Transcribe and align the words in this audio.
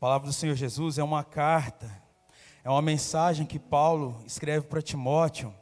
palavra 0.00 0.28
do 0.28 0.32
Senhor 0.32 0.56
Jesus 0.56 0.96
é 0.96 1.04
uma 1.04 1.22
carta, 1.22 2.02
é 2.64 2.70
uma 2.70 2.80
mensagem 2.80 3.44
que 3.44 3.58
Paulo 3.58 4.18
escreve 4.24 4.66
para 4.66 4.80
Timóteo. 4.80 5.54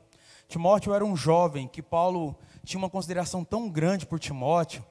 Timóteo 0.47 0.95
era 0.95 1.05
um 1.05 1.17
jovem 1.17 1.67
que 1.67 1.83
Paulo 1.83 2.39
tinha 2.65 2.79
uma 2.79 2.89
consideração 2.89 3.45
tão 3.45 3.69
grande 3.69 4.07
por 4.07 4.21
Timóteo. 4.21 4.87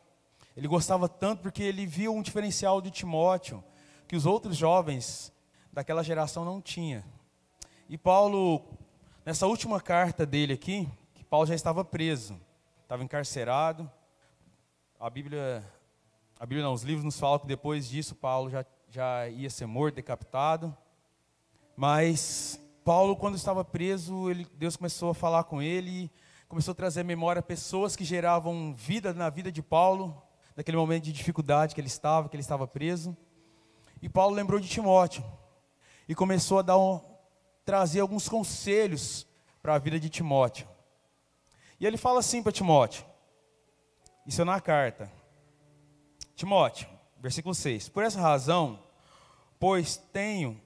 Ele 0.54 0.68
gostava 0.68 1.08
tanto 1.08 1.44
porque 1.44 1.64
ele 1.64 1.86
via 1.86 2.12
um 2.12 2.22
diferencial 2.22 2.82
de 2.82 2.92
Timóteo 2.92 3.64
que 4.06 4.18
os 4.18 4.26
outros 4.26 4.58
jovens 4.58 5.32
daquela 5.72 6.04
geração 6.04 6.44
não 6.44 6.62
tinham. 6.62 7.02
E 7.88 7.98
Paulo, 7.98 8.66
nessa 9.26 9.48
última 9.48 9.80
carta 9.80 10.26
dele 10.26 10.52
aqui, 10.52 10.90
que 11.14 11.24
Paulo 11.24 11.46
já 11.46 11.56
estava 11.56 11.86
preso, 11.86 12.38
estava 12.84 13.02
encarcerado. 13.02 13.90
A 15.00 15.10
Bíblia, 15.10 15.64
a 16.38 16.46
Bíblia 16.46 16.66
não, 16.66 16.74
os 16.74 16.84
livros 16.84 17.06
nos 17.06 17.18
falam 17.18 17.40
que 17.40 17.48
depois 17.48 17.88
disso 17.88 18.14
Paulo 18.14 18.50
já 18.50 18.66
já 18.90 19.28
ia 19.28 19.50
ser 19.50 19.66
morto, 19.66 19.96
decapitado. 19.96 20.76
Mas 21.76 22.60
Paulo, 22.84 23.16
quando 23.16 23.36
estava 23.36 23.64
preso, 23.64 24.30
ele, 24.30 24.48
Deus 24.54 24.78
começou 24.78 25.10
a 25.10 25.16
falar 25.16 25.44
com 25.44 25.62
ele, 25.62 26.12
começou 26.48 26.72
a 26.72 26.76
trazer 26.76 27.02
à 27.02 27.04
memória 27.04 27.42
pessoas 27.42 27.96
que 27.96 28.06
geravam 28.06 28.74
vida 28.74 29.14
na 29.14 29.30
vida 29.30 29.52
de 29.52 29.62
Paulo, 29.62 30.22
naquele 30.56 30.78
momento 30.78 31.04
de 31.04 31.12
dificuldade 31.12 31.76
que 31.76 31.82
ele 31.82 31.88
estava, 31.88 32.30
que 32.30 32.36
ele 32.36 32.42
estava 32.42 32.66
preso. 32.66 33.16
E 34.02 34.08
Paulo 34.08 34.36
lembrou 34.36 34.60
de 34.60 34.70
Timóteo 34.70 35.24
e 36.08 36.16
começou 36.16 36.60
a 36.60 36.62
dar 36.62 36.78
um, 36.78 37.02
trazer 37.66 38.00
alguns 38.00 38.30
conselhos 38.30 39.28
para 39.62 39.76
a 39.76 39.80
vida 39.80 40.00
de 40.00 40.10
Timóteo. 40.10 40.68
E 41.80 41.86
ele 41.86 41.98
fala 41.98 42.20
assim 42.20 42.42
para 42.42 42.52
Timóteo, 42.52 43.06
isso 44.26 44.42
é 44.42 44.46
na 44.46 44.60
carta: 44.62 45.12
Timóteo, 46.36 46.97
versículo 47.28 47.54
6: 47.54 47.90
Por 47.90 48.04
essa 48.04 48.20
razão, 48.20 48.80
pois 49.60 49.98
tenho 49.98 50.60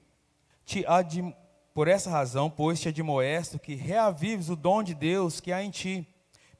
te 0.64 0.86
adim... 0.86 1.34
por 1.74 1.88
essa 1.88 2.08
razão, 2.08 2.48
pois 2.48 2.80
te 2.80 2.88
admoesto 2.88 3.58
que 3.58 3.74
reavives 3.74 4.48
o 4.48 4.56
dom 4.56 4.82
de 4.82 4.94
Deus 4.94 5.40
que 5.40 5.52
há 5.52 5.62
em 5.62 5.70
ti, 5.70 6.06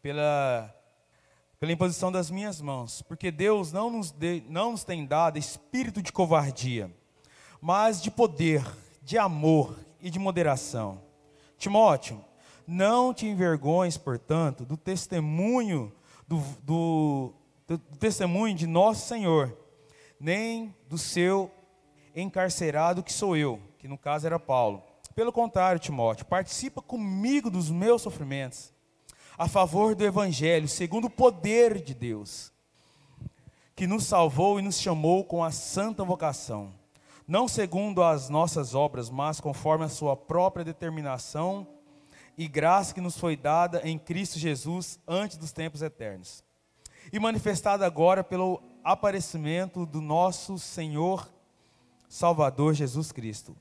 pela 0.00 0.74
pela 1.60 1.70
imposição 1.70 2.10
das 2.10 2.28
minhas 2.28 2.60
mãos, 2.60 3.02
porque 3.02 3.30
Deus 3.30 3.70
não 3.70 3.88
nos, 3.88 4.10
de, 4.10 4.42
não 4.48 4.72
nos 4.72 4.82
tem 4.82 5.06
dado 5.06 5.38
espírito 5.38 6.02
de 6.02 6.10
covardia, 6.10 6.92
mas 7.60 8.02
de 8.02 8.10
poder, 8.10 8.66
de 9.00 9.16
amor 9.16 9.78
e 10.00 10.10
de 10.10 10.18
moderação. 10.18 11.00
Timóteo, 11.56 12.20
não 12.66 13.14
te 13.14 13.26
envergonhes, 13.26 13.96
portanto, 13.96 14.64
do 14.64 14.76
testemunho 14.76 15.92
do, 16.26 16.42
do, 16.64 17.32
do 17.68 17.78
testemunho 17.96 18.56
de 18.56 18.66
nosso 18.66 19.06
Senhor, 19.06 19.56
nem 20.22 20.72
do 20.88 20.96
seu 20.96 21.50
encarcerado 22.14 23.02
que 23.02 23.12
sou 23.12 23.36
eu, 23.36 23.60
que 23.76 23.88
no 23.88 23.98
caso 23.98 24.24
era 24.24 24.38
Paulo. 24.38 24.80
Pelo 25.16 25.32
contrário, 25.32 25.80
Timóteo, 25.80 26.24
participa 26.26 26.80
comigo 26.80 27.50
dos 27.50 27.68
meus 27.68 28.02
sofrimentos, 28.02 28.72
a 29.36 29.48
favor 29.48 29.96
do 29.96 30.04
Evangelho, 30.04 30.68
segundo 30.68 31.06
o 31.06 31.10
poder 31.10 31.82
de 31.82 31.92
Deus, 31.92 32.52
que 33.74 33.84
nos 33.84 34.04
salvou 34.04 34.60
e 34.60 34.62
nos 34.62 34.80
chamou 34.80 35.24
com 35.24 35.42
a 35.42 35.50
santa 35.50 36.04
vocação, 36.04 36.72
não 37.26 37.48
segundo 37.48 38.00
as 38.00 38.28
nossas 38.28 38.76
obras, 38.76 39.10
mas 39.10 39.40
conforme 39.40 39.86
a 39.86 39.88
sua 39.88 40.16
própria 40.16 40.64
determinação 40.64 41.66
e 42.38 42.46
graça 42.46 42.94
que 42.94 43.00
nos 43.00 43.18
foi 43.18 43.36
dada 43.36 43.82
em 43.84 43.98
Cristo 43.98 44.38
Jesus 44.38 45.00
antes 45.06 45.36
dos 45.36 45.50
tempos 45.50 45.82
eternos, 45.82 46.44
e 47.12 47.18
manifestada 47.18 47.84
agora 47.84 48.22
pelo 48.22 48.62
aparecimento 48.84 49.86
do 49.86 50.00
nosso 50.00 50.58
Senhor 50.58 51.32
Salvador 52.08 52.74
Jesus 52.74 53.12
Cristo, 53.12 53.56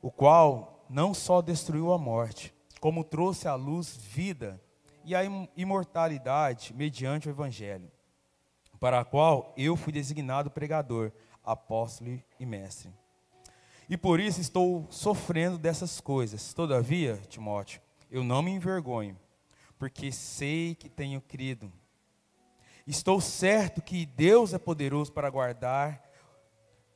o 0.00 0.10
qual 0.10 0.86
não 0.88 1.12
só 1.12 1.42
destruiu 1.42 1.92
a 1.92 1.98
morte, 1.98 2.54
como 2.80 3.04
trouxe 3.04 3.48
à 3.48 3.54
luz 3.54 3.96
vida 3.96 4.60
e 5.04 5.14
a 5.14 5.22
imortalidade 5.56 6.72
mediante 6.74 7.28
o 7.28 7.30
Evangelho, 7.30 7.90
para 8.78 9.00
a 9.00 9.04
qual 9.04 9.52
eu 9.56 9.76
fui 9.76 9.92
designado 9.92 10.50
pregador, 10.50 11.12
apóstolo 11.42 12.20
e 12.38 12.46
mestre. 12.46 12.90
E 13.88 13.96
por 13.96 14.18
isso 14.18 14.40
estou 14.40 14.86
sofrendo 14.88 15.58
dessas 15.58 16.00
coisas. 16.00 16.54
Todavia, 16.54 17.20
Timóteo, 17.28 17.82
eu 18.10 18.24
não 18.24 18.40
me 18.40 18.50
envergonho, 18.50 19.18
porque 19.78 20.10
sei 20.10 20.74
que 20.74 20.88
tenho 20.88 21.20
crido 21.20 21.70
Estou 22.86 23.18
certo 23.18 23.80
que 23.80 24.04
Deus 24.04 24.52
é 24.52 24.58
poderoso 24.58 25.10
para 25.10 25.30
guardar 25.30 26.02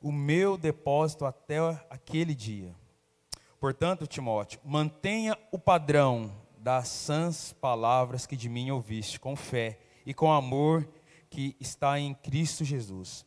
o 0.03 0.12
meu 0.12 0.59
depósito 0.59 1.25
até 1.25 1.59
aquele 1.88 2.34
dia. 2.34 2.76
Portanto, 3.59 4.06
Timóteo, 4.06 4.60
mantenha 4.62 5.37
o 5.50 5.59
padrão 5.59 6.31
das 6.59 6.88
sãs 6.88 7.54
palavras 7.54 8.27
que 8.27 8.37
de 8.37 8.48
mim 8.48 8.71
ouviste, 8.71 9.19
com 9.19 9.34
fé 9.34 9.78
e 10.04 10.12
com 10.12 10.31
amor 10.31 10.87
que 11.31 11.56
está 11.59 11.98
em 11.98 12.15
Cristo 12.15 12.65
Jesus. 12.65 13.25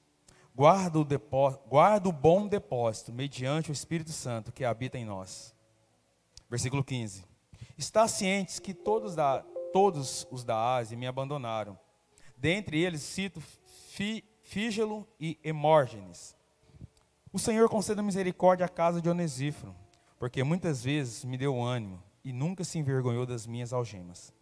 Guarda 0.54 1.00
o, 1.00 1.04
depósito, 1.04 1.64
guarda 1.68 2.10
o 2.10 2.14
bom 2.14 2.48
depósito 2.48 3.12
mediante 3.12 3.72
o 3.72 3.74
Espírito 3.74 4.12
Santo 4.12 4.52
que 4.52 4.64
habita 4.64 4.98
em 4.98 5.06
nós. 5.06 5.56
Versículo 6.50 6.84
15. 6.84 7.26
Está 7.76 8.08
cientes 8.08 8.60
que 8.60 8.74
todos, 8.74 9.16
da, 9.16 9.40
todos 9.74 10.28
os 10.30 10.44
da 10.44 10.76
Ásia 10.76 10.98
me 10.98 11.08
abandonaram 11.08 11.78
Dentre 12.42 12.80
eles 12.80 13.04
cito 13.04 13.40
Fígelo 14.42 15.08
e 15.20 15.38
Hemórgenes. 15.44 16.36
O 17.32 17.38
Senhor 17.38 17.70
conceda 17.70 18.02
misericórdia 18.02 18.66
à 18.66 18.70
casa 18.70 19.00
de 19.00 19.08
Onesíforo, 19.08 19.76
porque 20.18 20.44
muitas 20.44 20.84
vezes 20.84 21.24
me 21.24 21.38
deu 21.38 21.62
ânimo 21.62 22.02
e 22.24 22.34
nunca 22.34 22.64
se 22.64 22.80
envergonhou 22.80 23.28
das 23.28 23.46
minhas 23.46 23.72
algemas. 23.72 24.34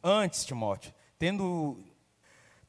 Antes, 0.00 0.44
Timóteo, 0.44 0.94
tendo, 1.18 1.82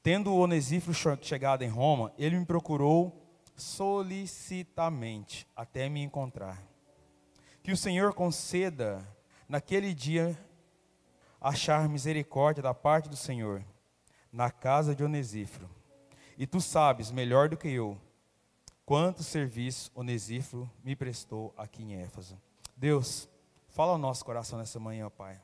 tendo 0.02 0.34
Onesíforo 0.34 0.98
chegado 1.22 1.62
em 1.62 1.70
Roma, 1.70 2.12
ele 2.18 2.40
me 2.40 2.46
procurou 2.46 3.16
solicitamente 3.56 5.48
até 5.56 5.88
me 5.90 6.02
encontrar. 6.02 6.60
Que 7.62 7.72
o 7.72 7.78
Senhor 7.78 8.16
conceda 8.16 9.08
naquele 9.48 9.94
dia 9.94 10.36
achar 11.40 11.88
misericórdia 11.88 12.64
da 12.64 12.74
parte 12.74 13.08
do 13.08 13.16
Senhor 13.16 13.64
na 14.32 14.50
casa 14.50 14.96
de 14.96 15.04
Onesíforo. 15.04 15.70
E 16.38 16.48
tu 16.48 16.62
sabes 16.62 17.12
melhor 17.12 17.50
do 17.50 17.58
que 17.58 17.70
eu 17.70 17.98
quanto 18.86 19.24
serviço 19.24 19.92
Onesíforo 19.96 20.70
me 20.84 20.96
prestou 20.96 21.54
aqui 21.58 21.84
em 21.84 21.96
Éfeso. 21.96 22.38
Deus, 22.76 23.30
fala 23.70 23.94
ao 23.94 23.98
nosso 23.98 24.26
coração 24.26 24.60
nessa 24.60 24.80
manhã, 24.80 25.10
Pai. 25.10 25.42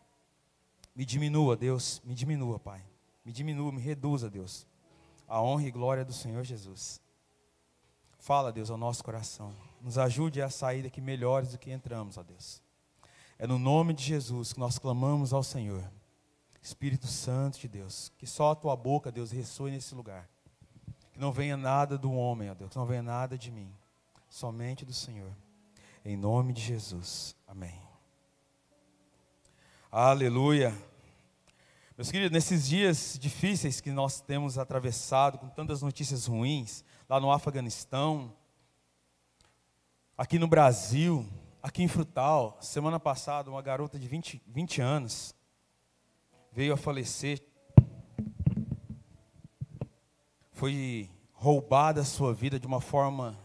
Me 0.96 1.06
diminua, 1.06 1.56
Deus, 1.56 2.02
me 2.04 2.14
diminua, 2.14 2.60
Pai. 2.60 2.84
Me 3.24 3.32
diminua, 3.32 3.72
me 3.72 3.82
reduza, 3.82 4.30
Deus. 4.30 4.68
A 5.28 5.42
honra 5.42 5.64
e 5.64 5.72
glória 5.72 6.04
do 6.04 6.14
Senhor 6.14 6.44
Jesus. 6.44 7.02
Fala, 8.18 8.52
Deus, 8.52 8.70
ao 8.70 8.78
nosso 8.78 9.04
coração. 9.04 9.54
Nos 9.82 9.98
ajude 9.98 10.42
a 10.42 10.50
sair 10.50 10.84
daqui 10.84 11.00
melhores 11.00 11.52
do 11.52 11.58
que 11.58 11.72
entramos, 11.72 12.18
ó 12.18 12.24
Deus. 12.24 12.62
É 13.38 13.46
no 13.46 13.60
nome 13.60 13.94
de 13.94 14.04
Jesus 14.04 14.52
que 14.52 14.60
nós 14.60 14.80
clamamos 14.80 15.32
ao 15.32 15.44
Senhor. 15.44 15.90
Espírito 16.68 17.08
Santo 17.08 17.60
de 17.60 17.68
Deus, 17.70 18.12
que 18.18 18.28
só 18.28 18.52
a 18.52 18.56
tua 18.56 18.76
boca, 18.76 19.10
Deus, 19.10 19.32
ressoe 19.32 19.72
nesse 19.72 19.96
lugar. 19.96 20.28
Que 21.14 21.20
não 21.20 21.32
venha 21.32 21.56
nada 21.56 21.98
do 21.98 22.12
homem, 22.12 22.52
ó 22.52 22.54
Deus, 22.54 22.72
que 22.72 22.78
não 22.78 22.86
venha 22.86 23.02
nada 23.02 23.38
de 23.38 23.50
mim, 23.50 23.74
somente 24.30 24.84
do 24.84 24.94
Senhor. 24.94 25.32
Em 26.04 26.18
nome 26.18 26.52
de 26.52 26.62
Jesus. 26.62 27.38
Amém. 27.48 27.80
Aleluia. 29.90 30.78
Meus 31.98 32.12
queridos, 32.12 32.34
nesses 32.34 32.68
dias 32.68 33.18
difíceis 33.18 33.80
que 33.80 33.90
nós 33.90 34.20
temos 34.20 34.58
atravessado, 34.58 35.38
com 35.38 35.48
tantas 35.48 35.82
notícias 35.82 36.26
ruins, 36.26 36.84
lá 37.08 37.18
no 37.18 37.32
Afeganistão, 37.32 38.36
aqui 40.18 40.38
no 40.38 40.50
Brasil, 40.50 41.26
aqui 41.64 41.82
em 41.82 41.88
Frutal, 41.88 42.58
semana 42.60 43.00
passada, 43.00 43.50
uma 43.50 43.62
garota 43.62 43.98
de 43.98 44.08
20, 44.08 44.44
20 44.46 44.82
anos, 44.82 45.34
veio 46.58 46.74
a 46.74 46.78
falecer, 46.78 47.40
foi 50.54 51.08
roubada 51.32 52.02
a 52.02 52.04
sua 52.04 52.34
vida 52.34 52.60
de 52.60 52.66
uma 52.66 52.82
forma 52.82 53.38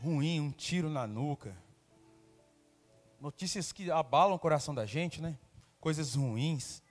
ruim, 0.00 0.40
um 0.40 0.50
tiro 0.50 0.88
na 0.88 1.06
nuca. 1.06 1.54
Notícias 3.20 3.72
que 3.72 3.90
abalam 3.90 4.34
o 4.34 4.38
coração 4.38 4.74
da 4.74 4.86
gente, 4.86 5.20
né? 5.20 5.38
Coisas 5.78 6.14
ruins. 6.14 6.82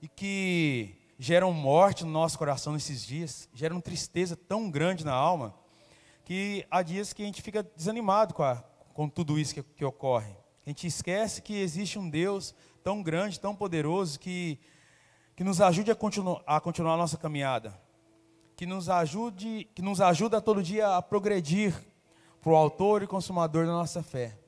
E 0.00 0.08
que 0.08 0.96
geram 1.18 1.52
morte 1.52 2.06
no 2.06 2.10
nosso 2.10 2.38
coração 2.38 2.72
nesses 2.72 3.04
dias, 3.04 3.50
geram 3.52 3.82
tristeza 3.82 4.34
tão 4.34 4.70
grande 4.70 5.04
na 5.04 5.12
alma, 5.12 5.54
que 6.24 6.66
há 6.70 6.80
dias 6.80 7.12
que 7.12 7.22
a 7.22 7.26
gente 7.26 7.42
fica 7.42 7.62
desanimado 7.62 8.32
com, 8.32 8.44
a, 8.44 8.64
com 8.94 9.10
tudo 9.10 9.38
isso 9.38 9.52
que, 9.52 9.62
que 9.62 9.84
ocorre. 9.84 10.34
A 10.68 10.70
gente 10.70 10.86
esquece 10.86 11.40
que 11.40 11.54
existe 11.54 11.98
um 11.98 12.10
Deus 12.10 12.54
tão 12.84 13.02
grande, 13.02 13.40
tão 13.40 13.56
poderoso, 13.56 14.20
que, 14.20 14.60
que 15.34 15.42
nos 15.42 15.62
ajude 15.62 15.90
a, 15.90 15.94
continu, 15.94 16.42
a 16.46 16.60
continuar 16.60 16.92
a 16.92 16.96
nossa 16.98 17.16
caminhada. 17.16 17.80
que 18.54 18.66
nos 18.66 18.90
ajude, 18.90 19.66
que 19.74 19.80
nos 19.80 19.98
ajuda 19.98 20.42
todo 20.42 20.62
dia 20.62 20.94
a 20.94 21.00
progredir 21.00 21.72
para 22.42 22.52
o 22.52 22.54
autor 22.54 23.02
e 23.02 23.06
consumador 23.06 23.64
da 23.64 23.72
nossa 23.72 24.02
fé. 24.02 24.38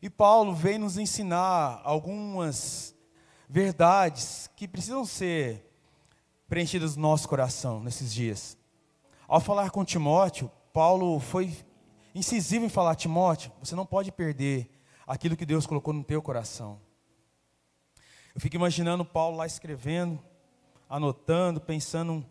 E 0.00 0.08
Paulo 0.08 0.54
vem 0.54 0.78
nos 0.78 0.96
ensinar 0.96 1.82
algumas 1.84 2.94
verdades 3.46 4.48
que 4.56 4.66
precisam 4.66 5.04
ser 5.04 5.70
preenchidas 6.48 6.96
no 6.96 7.02
nosso 7.02 7.28
coração 7.28 7.82
nesses 7.82 8.14
dias. 8.14 8.56
Ao 9.28 9.42
falar 9.42 9.68
com 9.68 9.84
Timóteo, 9.84 10.50
Paulo 10.72 11.20
foi 11.20 11.54
incisivo 12.14 12.64
em 12.64 12.70
falar: 12.70 12.94
Timóteo, 12.94 13.52
você 13.62 13.74
não 13.74 13.84
pode 13.84 14.10
perder 14.10 14.79
aquilo 15.10 15.36
que 15.36 15.44
Deus 15.44 15.66
colocou 15.66 15.92
no 15.92 16.04
teu 16.04 16.22
coração. 16.22 16.78
Eu 18.32 18.40
fico 18.40 18.54
imaginando 18.54 19.04
Paulo 19.04 19.38
lá 19.38 19.44
escrevendo, 19.44 20.22
anotando, 20.88 21.60
pensando 21.60 22.24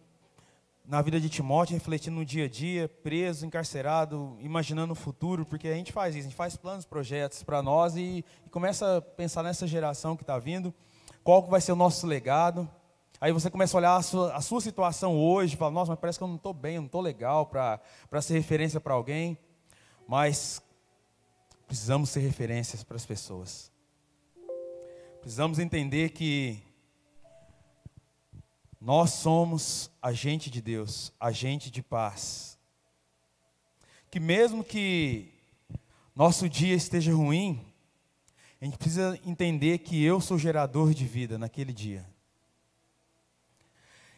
na 0.86 1.02
vida 1.02 1.20
de 1.20 1.28
Timóteo, 1.28 1.74
refletindo 1.74 2.16
no 2.16 2.24
dia 2.24 2.46
a 2.46 2.48
dia, 2.48 2.88
preso, 2.88 3.46
encarcerado, 3.46 4.38
imaginando 4.40 4.94
o 4.94 4.96
futuro, 4.96 5.46
porque 5.46 5.68
a 5.68 5.74
gente 5.74 5.92
faz 5.92 6.16
isso, 6.16 6.28
a 6.28 6.30
gente 6.30 6.38
faz 6.38 6.56
planos, 6.56 6.86
projetos 6.86 7.44
para 7.44 7.62
nós 7.62 7.98
e, 7.98 8.24
e, 8.46 8.50
começa 8.50 8.98
a 8.98 9.02
pensar 9.02 9.44
nessa 9.44 9.68
geração 9.68 10.16
que 10.16 10.24
está 10.24 10.40
vindo, 10.40 10.74
qual 11.22 11.46
vai 11.46 11.60
ser 11.60 11.74
o 11.74 11.76
nosso 11.76 12.08
legado. 12.08 12.68
Aí 13.20 13.34
você 13.34 13.50
começa 13.50 13.76
a 13.76 13.80
olhar 13.80 13.96
a 13.98 14.02
sua, 14.02 14.34
a 14.34 14.40
sua 14.40 14.62
situação 14.62 15.18
hoje, 15.18 15.58
fala, 15.58 15.72
nossa, 15.72 15.92
mas 15.92 16.00
parece 16.00 16.18
que 16.18 16.24
eu 16.24 16.30
não 16.30 16.38
estou 16.38 16.54
bem, 16.54 16.76
eu 16.76 16.82
não 16.82 16.86
estou 16.86 17.02
legal 17.02 17.46
para 17.46 18.22
ser 18.22 18.36
referência 18.36 18.80
para 18.80 18.94
alguém. 18.94 19.38
Mas 20.08 20.62
precisamos 21.70 22.10
ser 22.10 22.22
referências 22.22 22.84
para 22.84 22.98
as 22.98 23.06
pessoas. 23.06 23.72
Precisamos 25.22 25.60
entender 25.60 26.10
que 26.10 26.64
nós 28.82 29.12
somos 29.12 29.92
agente 30.02 30.50
de 30.50 30.64
Deus, 30.64 31.14
agente 31.20 31.70
de 31.70 31.84
paz. 31.84 32.58
Que 34.10 34.20
mesmo 34.20 34.64
que 34.64 35.32
nosso 36.16 36.50
dia 36.50 36.74
esteja 36.74 37.14
ruim, 37.14 37.64
a 38.60 38.66
gente 38.66 38.80
precisa 38.80 39.20
entender 39.24 39.78
que 39.78 40.04
eu 40.04 40.20
sou 40.20 40.40
gerador 40.40 40.92
de 40.92 41.06
vida 41.06 41.38
naquele 41.38 41.72
dia. 41.72 42.04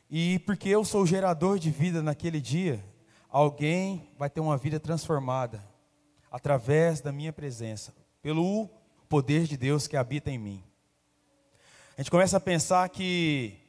E 0.10 0.40
porque 0.40 0.70
eu 0.70 0.86
sou 0.86 1.06
gerador 1.06 1.60
de 1.60 1.70
vida 1.70 2.02
naquele 2.02 2.40
dia, 2.40 2.82
alguém 3.28 4.10
vai 4.18 4.30
ter 4.30 4.40
uma 4.40 4.58
vida 4.58 4.80
transformada 4.80 5.70
através 6.32 7.02
da 7.02 7.12
minha 7.12 7.34
presença, 7.34 7.94
pelo 8.22 8.70
poder 9.10 9.44
de 9.44 9.58
Deus 9.58 9.88
que 9.88 9.98
habita 9.98 10.32
em 10.32 10.38
mim. 10.38 10.64
A 11.98 12.02
gente 12.02 12.10
começa 12.10 12.38
a 12.38 12.40
pensar 12.40 12.88
que 12.88 13.60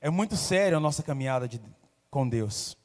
é 0.00 0.10
muito 0.10 0.36
sério 0.36 0.76
a 0.76 0.80
nossa 0.80 1.02
caminhada 1.02 1.48
de, 1.48 1.60
com 2.10 2.28
Deus. 2.28 2.76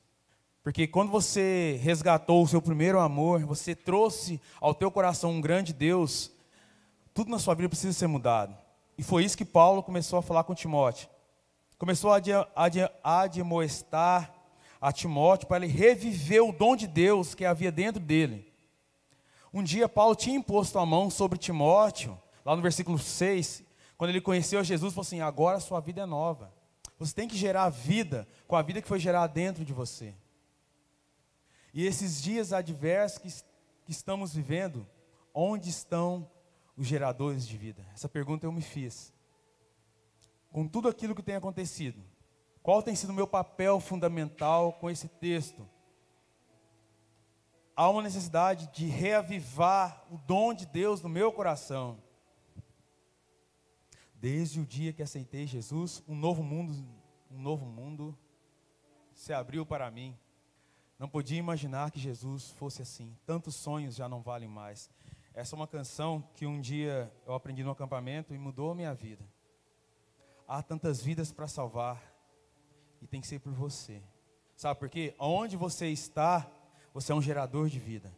Porque 0.63 0.87
quando 0.87 1.11
você 1.11 1.79
resgatou 1.83 2.41
o 2.41 2.47
seu 2.47 2.61
primeiro 2.61 2.99
amor, 2.99 3.45
você 3.45 3.75
trouxe 3.75 4.41
ao 4.59 4.73
teu 4.73 4.89
coração 4.89 5.31
um 5.31 5.41
grande 5.41 5.73
Deus, 5.73 6.31
tudo 7.13 7.29
na 7.29 7.37
sua 7.37 7.53
vida 7.53 7.69
precisa 7.69 7.93
ser 7.93 8.07
mudado. 8.07 8.57
E 8.97 9.03
foi 9.03 9.23
isso 9.23 9.37
que 9.37 9.45
Paulo 9.45 9.83
começou 9.83 10.17
a 10.17 10.23
falar 10.23 10.43
com 10.43 10.55
Timóteo. 10.55 11.09
Começou 11.77 12.11
a 12.11 12.21
admoestar 13.03 14.33
a 14.79 14.91
Timóteo 14.91 15.47
para 15.47 15.63
ele 15.63 15.73
reviver 15.73 16.43
o 16.43 16.53
dom 16.53 16.75
de 16.75 16.87
Deus 16.87 17.35
que 17.35 17.43
havia 17.45 17.71
dentro 17.71 18.01
dele. 18.01 18.54
Um 19.55 19.63
dia 19.63 19.87
Paulo 19.87 20.17
tinha 20.17 20.35
imposto 20.35 20.77
a 20.77 20.85
mão 20.85 21.09
sobre 21.09 21.39
Timóteo, 21.39 22.21
lá 22.43 22.57
no 22.57 22.61
versículo 22.61 22.99
6, 22.99 23.63
quando 23.97 24.09
ele 24.09 24.19
conheceu 24.19 24.61
Jesus, 24.61 24.93
falou 24.93 25.03
assim: 25.03 25.21
agora 25.21 25.55
a 25.55 25.61
sua 25.61 25.79
vida 25.79 26.01
é 26.01 26.05
nova. 26.05 26.53
Você 26.99 27.13
tem 27.13 27.25
que 27.25 27.37
gerar 27.37 27.69
vida 27.69 28.27
com 28.49 28.57
a 28.57 28.61
vida 28.61 28.81
que 28.81 28.87
foi 28.87 28.99
gerada 28.99 29.31
dentro 29.31 29.63
de 29.63 29.71
você. 29.71 30.13
E 31.73 31.85
esses 31.85 32.21
dias 32.21 32.51
adversos 32.51 33.17
que, 33.17 33.29
que 33.85 33.91
estamos 33.91 34.33
vivendo, 34.33 34.85
onde 35.33 35.69
estão 35.69 36.29
os 36.75 36.85
geradores 36.85 37.47
de 37.47 37.57
vida? 37.57 37.87
Essa 37.93 38.09
pergunta 38.09 38.45
eu 38.45 38.51
me 38.51 38.61
fiz. 38.61 39.13
Com 40.51 40.67
tudo 40.67 40.89
aquilo 40.89 41.15
que 41.15 41.23
tem 41.23 41.35
acontecido, 41.35 42.03
qual 42.61 42.83
tem 42.83 42.93
sido 42.93 43.11
o 43.11 43.13
meu 43.13 43.25
papel 43.25 43.79
fundamental 43.79 44.73
com 44.73 44.89
esse 44.89 45.07
texto? 45.07 45.65
Há 47.75 47.89
uma 47.89 48.01
necessidade 48.01 48.67
de 48.71 48.85
reavivar 48.85 50.05
o 50.09 50.17
dom 50.17 50.53
de 50.53 50.65
Deus 50.65 51.01
no 51.01 51.09
meu 51.09 51.31
coração. 51.31 52.01
Desde 54.13 54.61
o 54.61 54.65
dia 54.65 54.93
que 54.93 55.03
aceitei 55.03 55.45
Jesus, 55.45 56.01
um 56.07 56.15
novo 56.15 56.41
mundo, 56.41 56.73
um 57.29 57.41
novo 57.41 57.65
mundo 57.65 58.17
se 59.13 59.33
abriu 59.33 59.65
para 59.65 59.91
mim. 59.91 60.17
Não 60.97 61.09
podia 61.09 61.37
imaginar 61.37 61.91
que 61.91 61.99
Jesus 61.99 62.51
fosse 62.51 62.81
assim. 62.81 63.13
Tantos 63.25 63.55
sonhos 63.55 63.93
já 63.93 64.07
não 64.07 64.21
valem 64.21 64.47
mais. 64.47 64.89
Essa 65.33 65.53
é 65.53 65.57
uma 65.57 65.67
canção 65.67 66.23
que 66.33 66.45
um 66.45 66.61
dia 66.61 67.11
eu 67.27 67.33
aprendi 67.33 67.61
no 67.61 67.71
acampamento 67.71 68.33
e 68.33 68.37
mudou 68.37 68.71
a 68.71 68.75
minha 68.75 68.93
vida. 68.93 69.27
Há 70.47 70.63
tantas 70.63 71.01
vidas 71.01 71.29
para 71.33 71.47
salvar 71.47 72.01
e 73.01 73.07
tem 73.07 73.19
que 73.19 73.27
ser 73.27 73.39
por 73.39 73.51
você. 73.51 74.01
Sabe 74.55 74.79
por 74.79 74.89
quê? 74.89 75.13
Onde 75.19 75.57
você 75.57 75.89
está, 75.89 76.49
você 76.95 77.11
é 77.11 77.15
um 77.15 77.21
gerador 77.21 77.67
de 77.67 77.77
vida. 77.77 78.09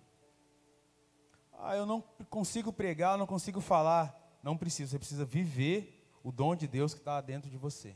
Ah, 1.57 1.75
eu 1.75 1.83
não 1.83 1.99
consigo 2.29 2.71
pregar, 2.71 3.17
não 3.17 3.25
consigo 3.25 3.59
falar. 3.59 4.15
Não 4.43 4.55
precisa, 4.55 4.91
você 4.91 4.99
precisa 4.99 5.25
viver 5.25 6.07
o 6.23 6.31
dom 6.31 6.55
de 6.55 6.67
Deus 6.67 6.93
que 6.93 6.99
está 6.99 7.19
dentro 7.19 7.49
de 7.49 7.57
você. 7.57 7.95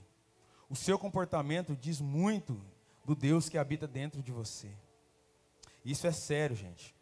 O 0.68 0.75
seu 0.75 0.98
comportamento 0.98 1.75
diz 1.75 2.01
muito 2.01 2.60
do 3.06 3.13
Deus 3.13 3.48
que 3.48 3.60
habita 3.60 3.88
dentro 3.88 4.24
de 4.24 4.31
você. 4.31 4.72
Isso 5.86 6.07
é 6.07 6.12
sério, 6.12 6.56
gente. 6.56 6.95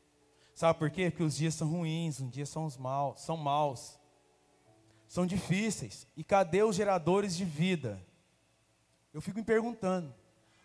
Sabe 0.54 0.78
por 0.78 0.92
quê? 0.92 1.10
Porque 1.10 1.24
os 1.24 1.38
dias 1.38 1.54
são 1.54 1.70
ruins, 1.70 2.20
os 2.20 2.30
dias 2.30 2.50
são 2.50 2.66
os 2.66 2.76
maus, 2.76 3.22
são 3.22 3.38
maus. 3.38 3.98
São 5.08 5.26
difíceis. 5.26 6.06
E 6.18 6.24
cadê 6.24 6.64
os 6.64 6.76
geradores 6.76 7.34
de 7.34 7.46
vida? 7.46 8.06
Eu 9.14 9.22
fico 9.22 9.40
me 9.40 9.46
perguntando, 9.46 10.14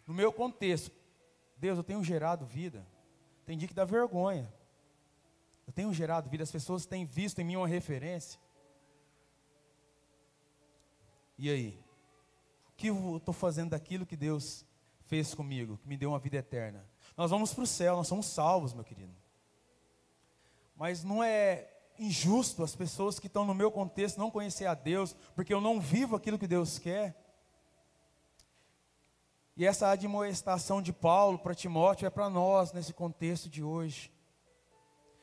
no 0.05 0.13
meu 0.13 0.33
contexto, 0.33 0.91
Deus, 1.57 1.79
eu 1.79 1.85
tenho 1.85 2.03
gerado 2.03 2.45
vida. 2.45 2.85
Tem 3.45 3.59
dia 3.59 3.69
que 3.69 3.75
dá 3.75 3.85
vergonha. 3.85 4.53
Eu 5.67 5.73
tenho 5.73 5.93
gerado 5.93 6.29
vida, 6.29 6.43
as 6.43 6.53
pessoas 6.53 6.87
têm 6.87 7.05
visto 7.05 7.39
em 7.41 7.45
mim 7.45 7.57
uma 7.57 7.69
referência. 7.69 8.39
E 11.39 11.51
aí? 11.51 11.79
O 12.69 12.73
que 12.77 12.89
eu 12.89 13.17
estou 13.17 13.35
fazendo 13.35 13.71
daquilo 13.71 14.07
que 14.07 14.17
Deus 14.17 14.65
fez 15.07 15.35
comigo, 15.35 15.79
que 15.79 15.89
me 15.89 15.97
deu 15.97 16.11
uma 16.11 16.19
vida 16.19 16.37
eterna? 16.37 16.85
Nós 17.17 17.31
vamos 17.31 17.53
para 17.53 17.65
o 17.65 17.67
céu, 17.67 17.97
nós 17.97 18.09
somos 18.09 18.27
salvos, 18.27 18.75
meu 18.75 18.85
querido. 18.85 19.15
Mas 20.77 21.05
não 21.05 21.23
é 21.23 21.71
injusto 21.99 22.63
as 22.63 22.75
pessoas 22.75 23.19
que 23.19 23.29
estão 23.29 23.45
no 23.45 23.55
meu 23.55 23.71
contexto 23.71 24.19
não 24.19 24.31
conhecer 24.31 24.67
a 24.67 24.75
Deus, 24.75 25.15
porque 25.35 25.55
eu 25.55 25.61
não 25.61 25.81
vivo 25.81 26.17
aquilo 26.17 26.39
que 26.39 26.47
Deus 26.47 26.79
quer. 26.79 27.24
E 29.57 29.65
essa 29.65 29.89
admoestação 29.89 30.83
de 30.83 30.93
Paulo 30.93 31.39
para 31.39 31.55
Timóteo 31.55 32.07
é 32.07 32.11
para 32.11 32.29
nós 32.29 32.73
nesse 32.73 32.93
contexto 32.93 33.49
de 33.49 33.63
hoje. 33.63 34.13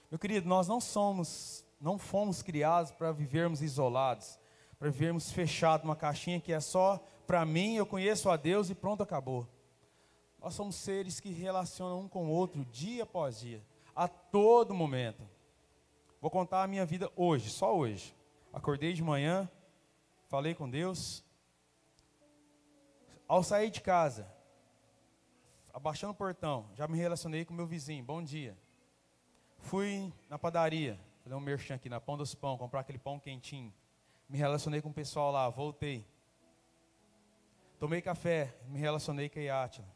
Meu 0.09 0.19
querido, 0.19 0.47
nós 0.47 0.67
não 0.67 0.79
somos, 0.79 1.65
não 1.79 1.97
fomos 1.97 2.41
criados 2.41 2.91
para 2.91 3.11
vivermos 3.11 3.61
isolados 3.61 4.39
para 4.81 4.89
vivermos 4.89 5.31
fechados 5.31 5.85
numa 5.85 5.95
caixinha 5.95 6.41
que 6.41 6.51
é 6.51 6.59
só 6.59 6.99
para 7.27 7.45
mim, 7.45 7.75
eu 7.75 7.85
conheço 7.85 8.31
a 8.31 8.35
Deus 8.35 8.71
e 8.71 8.73
pronto, 8.73 9.03
acabou. 9.03 9.47
Nós 10.41 10.55
somos 10.55 10.75
seres 10.75 11.19
que 11.19 11.29
relacionam 11.29 11.99
um 11.99 12.07
com 12.07 12.25
o 12.25 12.31
outro 12.31 12.65
dia 12.65 13.03
após 13.03 13.41
dia, 13.41 13.63
a 13.95 14.07
todo 14.07 14.73
momento. 14.73 15.21
Vou 16.19 16.31
contar 16.31 16.63
a 16.63 16.67
minha 16.67 16.83
vida 16.83 17.11
hoje, 17.15 17.51
só 17.51 17.77
hoje. 17.77 18.15
Acordei 18.51 18.91
de 18.91 19.03
manhã, 19.03 19.47
falei 20.27 20.55
com 20.55 20.67
Deus. 20.67 21.23
Ao 23.31 23.41
sair 23.41 23.69
de 23.69 23.79
casa, 23.79 24.27
abaixando 25.73 26.11
o 26.11 26.13
portão, 26.13 26.69
já 26.75 26.85
me 26.85 26.97
relacionei 26.97 27.45
com 27.45 27.53
meu 27.53 27.65
vizinho, 27.65 28.03
bom 28.03 28.21
dia. 28.21 28.57
Fui 29.57 30.11
na 30.29 30.37
padaria, 30.37 30.99
fazer 31.23 31.35
um 31.35 31.39
merchan 31.39 31.75
aqui 31.75 31.87
na 31.87 32.01
Pão 32.01 32.17
dos 32.17 32.35
Pão, 32.35 32.57
comprar 32.57 32.81
aquele 32.81 32.97
pão 32.97 33.17
quentinho. 33.17 33.73
Me 34.27 34.37
relacionei 34.37 34.81
com 34.81 34.89
o 34.89 34.93
pessoal 34.93 35.31
lá, 35.31 35.47
voltei. 35.47 36.05
Tomei 37.79 38.01
café, 38.01 38.53
me 38.67 38.77
relacionei 38.77 39.29
com 39.29 39.39
a 39.39 39.43
Iátila. 39.43 39.87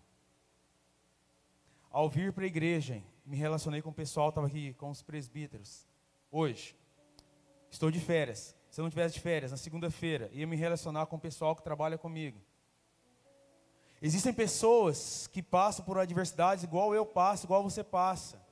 Ao 1.92 2.08
vir 2.08 2.32
para 2.32 2.46
a 2.46 2.48
igreja, 2.48 3.04
me 3.26 3.36
relacionei 3.36 3.82
com 3.82 3.90
o 3.90 3.94
pessoal, 3.94 4.30
estava 4.30 4.48
aqui 4.48 4.74
com 4.76 4.90
os 4.90 5.04
presbíteros. 5.04 5.86
Hoje, 6.32 6.74
estou 7.70 7.92
de 7.92 8.00
férias. 8.00 8.56
Se 8.70 8.80
eu 8.80 8.84
não 8.84 8.90
tivesse 8.90 9.16
de 9.16 9.20
férias, 9.20 9.52
na 9.52 9.58
segunda-feira, 9.58 10.30
ia 10.32 10.48
me 10.48 10.56
relacionar 10.56 11.06
com 11.08 11.18
o 11.18 11.20
pessoal 11.20 11.54
que 11.54 11.62
trabalha 11.62 11.98
comigo. 11.98 12.42
Existem 14.02 14.34
pessoas 14.34 15.28
que 15.28 15.42
passam 15.42 15.86
por 15.86 15.98
adversidades 15.98 16.64
igual 16.64 16.94
eu 16.94 17.06
passo, 17.06 17.46
igual 17.46 17.64
você 17.64 17.84
passa. 17.84 18.44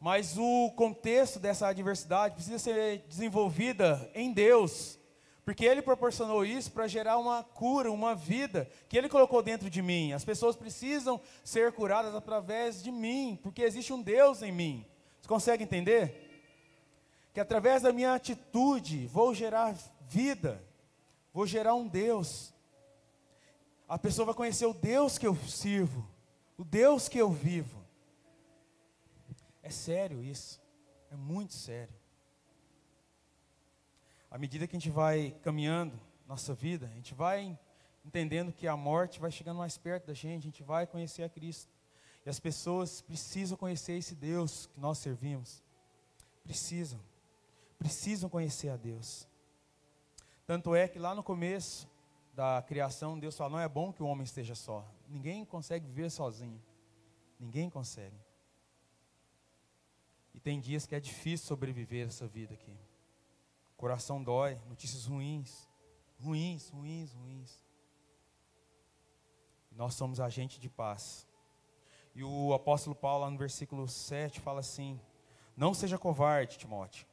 Mas 0.00 0.36
o 0.36 0.70
contexto 0.72 1.38
dessa 1.38 1.68
adversidade 1.68 2.34
precisa 2.34 2.58
ser 2.58 3.04
desenvolvida 3.08 4.10
em 4.14 4.32
Deus, 4.32 4.98
Porque 5.44 5.64
Ele 5.64 5.82
proporcionou 5.82 6.44
isso 6.44 6.70
para 6.70 6.86
gerar 6.86 7.18
uma 7.18 7.42
cura, 7.42 7.90
uma 7.90 8.14
vida 8.14 8.70
que 8.88 8.96
Ele 8.96 9.08
colocou 9.08 9.42
dentro 9.42 9.68
de 9.68 9.82
mim. 9.82 10.12
As 10.12 10.24
pessoas 10.24 10.54
precisam 10.54 11.20
ser 11.42 11.72
curadas 11.72 12.14
através 12.14 12.82
de 12.82 12.92
mim, 12.92 13.38
porque 13.42 13.62
existe 13.62 13.92
um 13.92 14.00
Deus 14.00 14.40
em 14.42 14.52
mim. 14.52 14.86
Você 15.20 15.28
consegue 15.28 15.64
entender? 15.64 16.30
Que 17.34 17.40
através 17.40 17.82
da 17.82 17.92
minha 17.92 18.14
atitude 18.14 19.06
vou 19.08 19.34
gerar 19.34 19.74
vida, 20.08 20.62
vou 21.32 21.46
gerar 21.46 21.74
um 21.74 21.88
Deus. 21.88 22.54
A 23.92 23.98
pessoa 23.98 24.26
vai 24.26 24.34
conhecer 24.34 24.66
o 24.66 24.72
Deus 24.72 25.18
que 25.18 25.26
eu 25.26 25.36
sirvo, 25.36 26.08
o 26.56 26.64
Deus 26.64 27.08
que 27.08 27.18
eu 27.18 27.30
vivo. 27.30 27.82
É 29.62 29.70
sério 29.70 30.22
isso, 30.22 30.60
é 31.10 31.16
muito 31.16 31.52
sério 31.52 32.02
à 34.32 34.38
medida 34.38 34.66
que 34.66 34.74
a 34.74 34.78
gente 34.78 34.88
vai 34.88 35.36
caminhando 35.42 35.92
nossa 36.26 36.54
vida, 36.54 36.86
a 36.86 36.94
gente 36.94 37.12
vai 37.12 37.58
entendendo 38.02 38.50
que 38.50 38.66
a 38.66 38.74
morte 38.74 39.20
vai 39.20 39.30
chegando 39.30 39.58
mais 39.58 39.76
perto 39.76 40.06
da 40.06 40.14
gente, 40.14 40.44
a 40.44 40.50
gente 40.50 40.62
vai 40.62 40.86
conhecer 40.86 41.22
a 41.22 41.28
Cristo. 41.28 41.70
E 42.24 42.30
as 42.30 42.40
pessoas 42.40 43.02
precisam 43.02 43.58
conhecer 43.58 43.92
esse 43.92 44.14
Deus 44.14 44.70
que 44.72 44.80
nós 44.80 44.96
servimos. 44.96 45.62
Precisam. 46.42 46.98
Precisam 47.78 48.30
conhecer 48.30 48.70
a 48.70 48.76
Deus. 48.76 49.28
Tanto 50.46 50.74
é 50.74 50.88
que 50.88 50.98
lá 50.98 51.14
no 51.14 51.22
começo 51.22 51.86
da 52.32 52.62
criação, 52.62 53.18
Deus 53.18 53.36
fala: 53.36 53.50
não 53.50 53.60
é 53.60 53.68
bom 53.68 53.92
que 53.92 54.02
o 54.02 54.06
homem 54.06 54.24
esteja 54.24 54.54
só. 54.54 54.86
Ninguém 55.08 55.44
consegue 55.44 55.86
viver 55.86 56.10
sozinho. 56.10 56.60
Ninguém 57.38 57.68
consegue. 57.68 58.16
E 60.34 60.40
tem 60.40 60.60
dias 60.60 60.86
que 60.86 60.94
é 60.94 61.00
difícil 61.00 61.46
sobreviver 61.46 62.06
essa 62.06 62.26
vida 62.26 62.54
aqui 62.54 62.76
coração 63.82 64.22
dói, 64.22 64.56
notícias 64.68 65.06
ruins, 65.06 65.68
ruins, 66.20 66.68
ruins, 66.68 67.12
ruins. 67.14 67.64
Nós 69.72 69.94
somos 69.94 70.20
agente 70.20 70.60
de 70.60 70.68
paz. 70.70 71.26
E 72.14 72.22
o 72.22 72.54
apóstolo 72.54 72.94
Paulo, 72.94 73.24
lá 73.24 73.30
no 73.30 73.36
versículo 73.36 73.88
7, 73.88 74.38
fala 74.38 74.60
assim: 74.60 75.00
Não 75.56 75.74
seja 75.74 75.98
covarde, 75.98 76.58
Timóteo. 76.58 77.08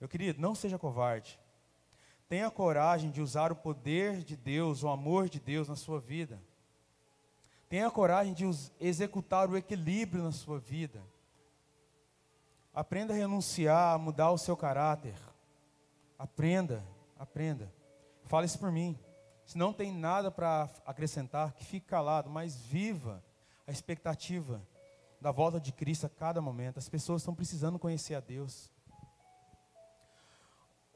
Meu 0.00 0.08
querido, 0.08 0.40
não 0.40 0.54
seja 0.54 0.78
covarde. 0.78 1.38
Tenha 2.28 2.50
coragem 2.50 3.10
de 3.10 3.22
usar 3.22 3.50
o 3.50 3.56
poder 3.56 4.22
de 4.22 4.36
Deus, 4.36 4.82
o 4.82 4.88
amor 4.88 5.28
de 5.28 5.40
Deus 5.40 5.68
na 5.68 5.76
sua 5.76 5.98
vida. 5.98 6.38
Tenha 7.68 7.90
coragem 7.90 8.34
de 8.34 8.44
executar 8.80 9.48
o 9.48 9.56
equilíbrio 9.56 10.22
na 10.22 10.32
sua 10.32 10.58
vida. 10.58 11.02
Aprenda 12.74 13.14
a 13.14 13.16
renunciar, 13.16 13.94
a 13.94 13.98
mudar 13.98 14.30
o 14.30 14.38
seu 14.38 14.56
caráter. 14.56 15.14
Aprenda, 16.18 16.84
aprenda. 17.18 17.72
Fale 18.24 18.46
isso 18.46 18.58
por 18.58 18.70
mim. 18.70 18.98
Se 19.44 19.56
não 19.56 19.72
tem 19.72 19.90
nada 19.90 20.30
para 20.30 20.68
acrescentar, 20.84 21.52
que 21.54 21.64
fique 21.64 21.86
calado, 21.86 22.28
mas 22.28 22.56
viva 22.56 23.24
a 23.66 23.72
expectativa 23.72 24.60
da 25.20 25.30
volta 25.30 25.58
de 25.58 25.72
Cristo 25.72 26.04
a 26.06 26.08
cada 26.10 26.40
momento. 26.40 26.78
As 26.78 26.88
pessoas 26.88 27.22
estão 27.22 27.34
precisando 27.34 27.78
conhecer 27.78 28.14
a 28.14 28.20
Deus. 28.20 28.70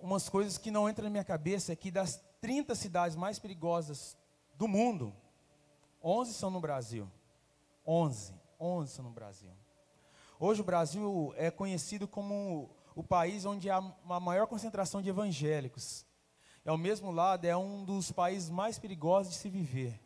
Umas 0.03 0.29
coisas 0.29 0.59
que 0.59 0.69
não 0.69 0.91
entram 0.91 1.05
na 1.05 1.11
minha 1.11 1.23
cabeça 1.23 1.73
é 1.73 1.77
que 1.77 1.89
das 1.89 2.21
30 2.41 2.75
cidades 2.75 3.17
mais 3.17 3.39
perigosas 3.39 4.17
do 4.57 4.67
mundo, 4.67 5.15
11 6.03 6.35
são 6.35 6.51
no 6.51 6.61
Brasil. 6.61 7.09
11, 7.87 8.35
11 8.59 8.93
são 8.93 9.05
no 9.05 9.13
Brasil. 9.13 9.53
Hoje 10.41 10.61
o 10.61 10.65
Brasil 10.65 11.33
é 11.37 11.53
conhecido 11.53 12.09
como 12.09 12.69
o 12.97 13.05
país 13.05 13.45
onde 13.45 13.71
há 13.71 13.79
uma 13.79 14.19
maior 14.19 14.49
concentração 14.49 15.01
de 15.01 15.09
evangélicos. 15.09 16.05
E 16.65 16.69
ao 16.69 16.77
mesmo 16.77 17.13
lado 17.13 17.45
é 17.45 17.57
um 17.57 17.85
dos 17.85 18.11
países 18.11 18.51
mais 18.51 18.81
perigosos 18.81 19.35
de 19.35 19.39
se 19.39 19.49
viver. 19.49 20.01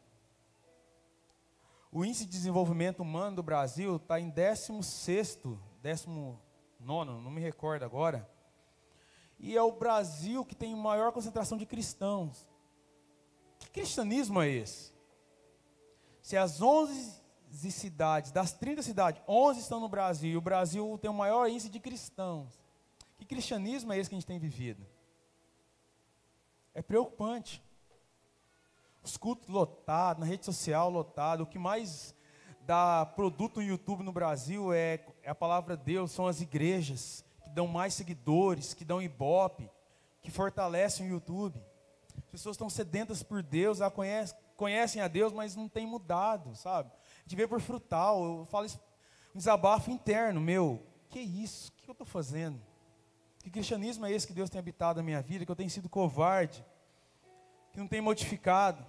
O 1.90 2.04
índice 2.04 2.26
de 2.26 2.32
desenvolvimento 2.32 3.00
humano 3.00 3.36
do 3.36 3.42
Brasil 3.42 3.96
está 3.96 4.20
em 4.20 4.28
16 4.28 5.38
19 5.82 6.38
não 6.78 7.30
me 7.30 7.40
recordo 7.40 7.82
agora. 7.82 8.35
E 9.38 9.56
é 9.56 9.62
o 9.62 9.72
Brasil 9.72 10.44
que 10.44 10.54
tem 10.54 10.74
maior 10.74 11.12
concentração 11.12 11.58
de 11.58 11.66
cristãos. 11.66 12.46
Que 13.58 13.70
cristianismo 13.70 14.40
é 14.40 14.48
esse? 14.48 14.92
Se 16.22 16.36
as 16.36 16.60
11 16.60 17.22
cidades, 17.70 18.32
das 18.32 18.52
30 18.52 18.82
cidades, 18.82 19.22
11 19.28 19.60
estão 19.60 19.80
no 19.80 19.88
Brasil, 19.88 20.30
e 20.30 20.36
o 20.36 20.40
Brasil 20.40 20.98
tem 21.00 21.10
o 21.10 21.14
maior 21.14 21.48
índice 21.48 21.68
de 21.68 21.78
cristãos. 21.78 22.60
Que 23.16 23.24
cristianismo 23.24 23.92
é 23.92 23.98
esse 23.98 24.10
que 24.10 24.16
a 24.16 24.18
gente 24.18 24.26
tem 24.26 24.38
vivido? 24.38 24.86
É 26.74 26.82
preocupante. 26.82 27.62
Os 29.02 29.16
cultos 29.16 29.48
lotados, 29.48 30.20
na 30.20 30.26
rede 30.26 30.44
social 30.44 30.90
lotado, 30.90 31.42
o 31.42 31.46
que 31.46 31.58
mais 31.58 32.14
dá 32.62 33.06
produto 33.06 33.60
no 33.60 33.62
YouTube 33.62 34.02
no 34.02 34.12
Brasil 34.12 34.72
é, 34.72 35.04
é 35.22 35.30
a 35.30 35.34
palavra 35.34 35.76
de 35.76 35.84
Deus, 35.84 36.10
são 36.10 36.26
as 36.26 36.40
igrejas 36.40 37.24
dão 37.56 37.66
mais 37.66 37.94
seguidores, 37.94 38.72
que 38.72 38.84
dão 38.84 39.02
ibope, 39.02 39.68
que 40.22 40.30
fortalecem 40.30 41.06
o 41.06 41.10
YouTube. 41.10 41.60
As 42.16 42.30
pessoas 42.30 42.54
estão 42.54 42.70
sedentas 42.70 43.22
por 43.22 43.42
Deus, 43.42 43.80
elas 43.80 43.92
conhecem, 43.92 44.38
conhecem 44.56 45.02
a 45.02 45.08
Deus, 45.08 45.32
mas 45.32 45.56
não 45.56 45.68
têm 45.68 45.86
mudado, 45.86 46.54
sabe? 46.54 46.90
de 47.26 47.34
ver 47.34 47.48
por 47.48 47.60
frutal. 47.60 48.24
Eu 48.24 48.44
falo 48.46 48.64
isso, 48.64 48.80
um 49.34 49.38
desabafo 49.38 49.90
interno 49.90 50.40
meu. 50.40 50.86
Que 51.08 51.20
isso? 51.20 51.70
O 51.70 51.72
que 51.72 51.90
eu 51.90 51.92
estou 51.92 52.06
fazendo? 52.06 52.60
Que 53.40 53.50
cristianismo 53.50 54.06
é 54.06 54.12
esse 54.12 54.26
que 54.26 54.32
Deus 54.32 54.48
tem 54.48 54.58
habitado 54.58 54.98
na 54.98 55.02
minha 55.02 55.20
vida? 55.20 55.44
Que 55.44 55.50
eu 55.50 55.56
tenho 55.56 55.70
sido 55.70 55.88
covarde? 55.88 56.64
Que 57.72 57.78
não 57.78 57.88
tem 57.88 58.00
modificado? 58.00 58.84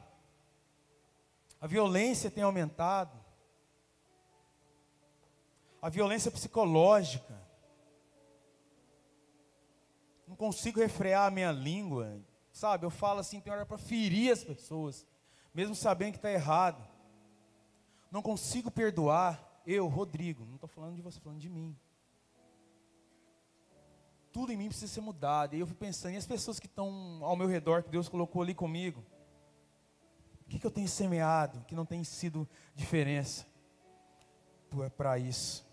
A 1.60 1.68
violência 1.68 2.30
tem 2.30 2.44
aumentado? 2.44 3.18
A 5.82 5.90
violência 5.90 6.32
psicológica? 6.32 7.47
Consigo 10.38 10.80
refrear 10.80 11.28
a 11.28 11.32
minha 11.32 11.52
língua, 11.52 12.22
sabe? 12.52 12.86
Eu 12.86 12.90
falo 12.90 13.20
assim, 13.20 13.40
tem 13.40 13.52
hora 13.52 13.66
para 13.66 13.78
ferir 13.78 14.32
as 14.32 14.44
pessoas, 14.44 15.06
mesmo 15.54 15.76
sabendo 15.76 16.12
que 16.12 16.18
está 16.18 16.32
errado 16.32 16.98
não 18.12 18.22
consigo 18.22 18.72
perdoar, 18.72 19.62
eu, 19.66 19.88
Rodrigo, 19.88 20.46
não 20.46 20.56
estou 20.56 20.70
falando 20.70 20.96
de 20.96 21.02
você, 21.02 21.20
falando 21.20 21.40
de 21.40 21.50
mim. 21.50 21.78
Tudo 24.32 24.52
em 24.52 24.58
mim 24.58 24.70
precisa 24.70 24.92
ser 24.92 25.02
mudado. 25.02 25.56
E 25.56 25.60
eu 25.60 25.68
fui 25.68 25.76
pensando, 25.76 26.14
e 26.14 26.18
as 26.18 26.26
pessoas 26.26 26.60
que 26.60 26.68
estão 26.68 27.20
ao 27.22 27.36
meu 27.36 27.48
redor, 27.48 27.84
que 27.84 27.90
Deus 27.90 28.08
colocou 28.08 28.42
ali 28.42 28.54
comigo? 28.54 29.04
O 30.46 30.50
que, 30.50 30.60
que 30.60 30.66
eu 30.66 30.72
tenho 30.72 30.88
semeado 30.88 31.66
que 31.66 31.76
não 31.76 31.86
tem 31.86 32.04
sido 32.04 32.48
diferença? 32.74 33.46
É 34.84 34.90
para 34.90 35.18
isso. 35.18 35.66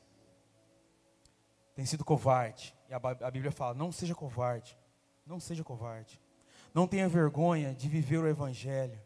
Tem 1.75 1.87
sido 1.87 2.05
covarde. 2.05 2.74
E 2.89 2.95
a, 2.95 3.31
Bíblia 3.31 3.51
fala: 3.51 3.75
não 3.75 3.91
seja 3.91 4.15
covarde. 4.15 4.77
Não 5.27 5.41
seja 5.41 5.65
covarde. 5.65 6.21
Não 6.73 6.87
tenha 6.87 7.09
vergonha 7.09 7.75
de 7.75 7.89
viver 7.89 8.19
o 8.19 8.29
Evangelho. 8.29 9.01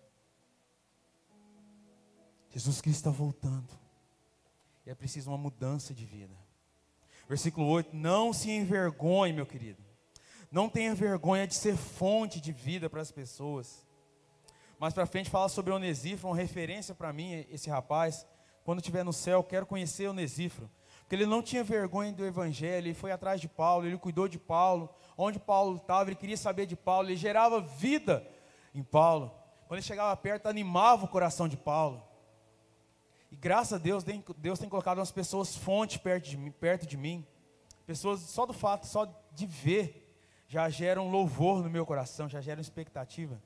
Jesus 2.50 2.80
Cristo 2.80 2.98
está 2.98 3.10
voltando. 3.10 3.68
E 4.86 4.90
é 4.90 4.94
preciso 4.94 5.30
uma 5.30 5.38
mudança 5.38 5.94
de 5.94 6.04
vida. 6.04 6.34
Versículo 7.28 7.66
8: 7.68 7.94
Não 7.94 8.32
se 8.32 8.50
envergonhe, 8.50 9.32
meu 9.32 9.46
querido. 9.46 9.82
Não 10.50 10.68
tenha 10.68 10.94
vergonha 10.94 11.46
de 11.46 11.54
ser 11.54 11.76
fonte 11.76 12.40
de 12.40 12.52
vida 12.52 12.88
para 12.88 13.02
as 13.02 13.12
pessoas. 13.12 13.86
Mais 14.78 14.94
para 14.94 15.06
frente 15.06 15.28
fala 15.28 15.48
sobre 15.48 15.72
Onesíforo, 15.72 16.28
uma 16.28 16.36
referência 16.36 16.94
para 16.94 17.12
mim, 17.12 17.44
esse 17.50 17.68
rapaz. 17.68 18.26
Quando 18.64 18.78
estiver 18.78 19.04
no 19.04 19.12
céu, 19.12 19.42
quero 19.42 19.66
conhecer 19.66 20.08
Onesíforo. 20.08 20.70
Porque 21.08 21.16
ele 21.16 21.24
não 21.24 21.40
tinha 21.40 21.64
vergonha 21.64 22.12
do 22.12 22.22
evangelho, 22.22 22.88
ele 22.88 22.92
foi 22.92 23.10
atrás 23.10 23.40
de 23.40 23.48
Paulo, 23.48 23.86
ele 23.86 23.96
cuidou 23.96 24.28
de 24.28 24.38
Paulo. 24.38 24.90
Onde 25.16 25.38
Paulo 25.38 25.78
estava, 25.78 26.10
ele 26.10 26.16
queria 26.16 26.36
saber 26.36 26.66
de 26.66 26.76
Paulo, 26.76 27.08
ele 27.08 27.16
gerava 27.16 27.62
vida 27.62 28.22
em 28.74 28.82
Paulo. 28.82 29.32
Quando 29.66 29.78
ele 29.78 29.86
chegava 29.86 30.14
perto, 30.18 30.48
animava 30.48 31.06
o 31.06 31.08
coração 31.08 31.48
de 31.48 31.56
Paulo. 31.56 32.06
E 33.32 33.36
graças 33.36 33.72
a 33.72 33.78
Deus, 33.78 34.04
Deus 34.36 34.58
tem 34.58 34.68
colocado 34.68 34.98
umas 34.98 35.10
pessoas 35.10 35.56
fonte 35.56 35.98
perto 35.98 36.28
de 36.28 36.36
mim, 36.36 36.50
perto 36.50 36.86
de 36.86 36.98
mim. 36.98 37.26
Pessoas 37.86 38.20
só 38.20 38.44
do 38.44 38.52
fato, 38.52 38.86
só 38.86 39.06
de 39.32 39.46
ver, 39.46 40.14
já 40.46 40.68
geram 40.68 41.10
louvor 41.10 41.62
no 41.62 41.70
meu 41.70 41.86
coração, 41.86 42.28
já 42.28 42.42
geram 42.42 42.60
expectativa. 42.60 43.40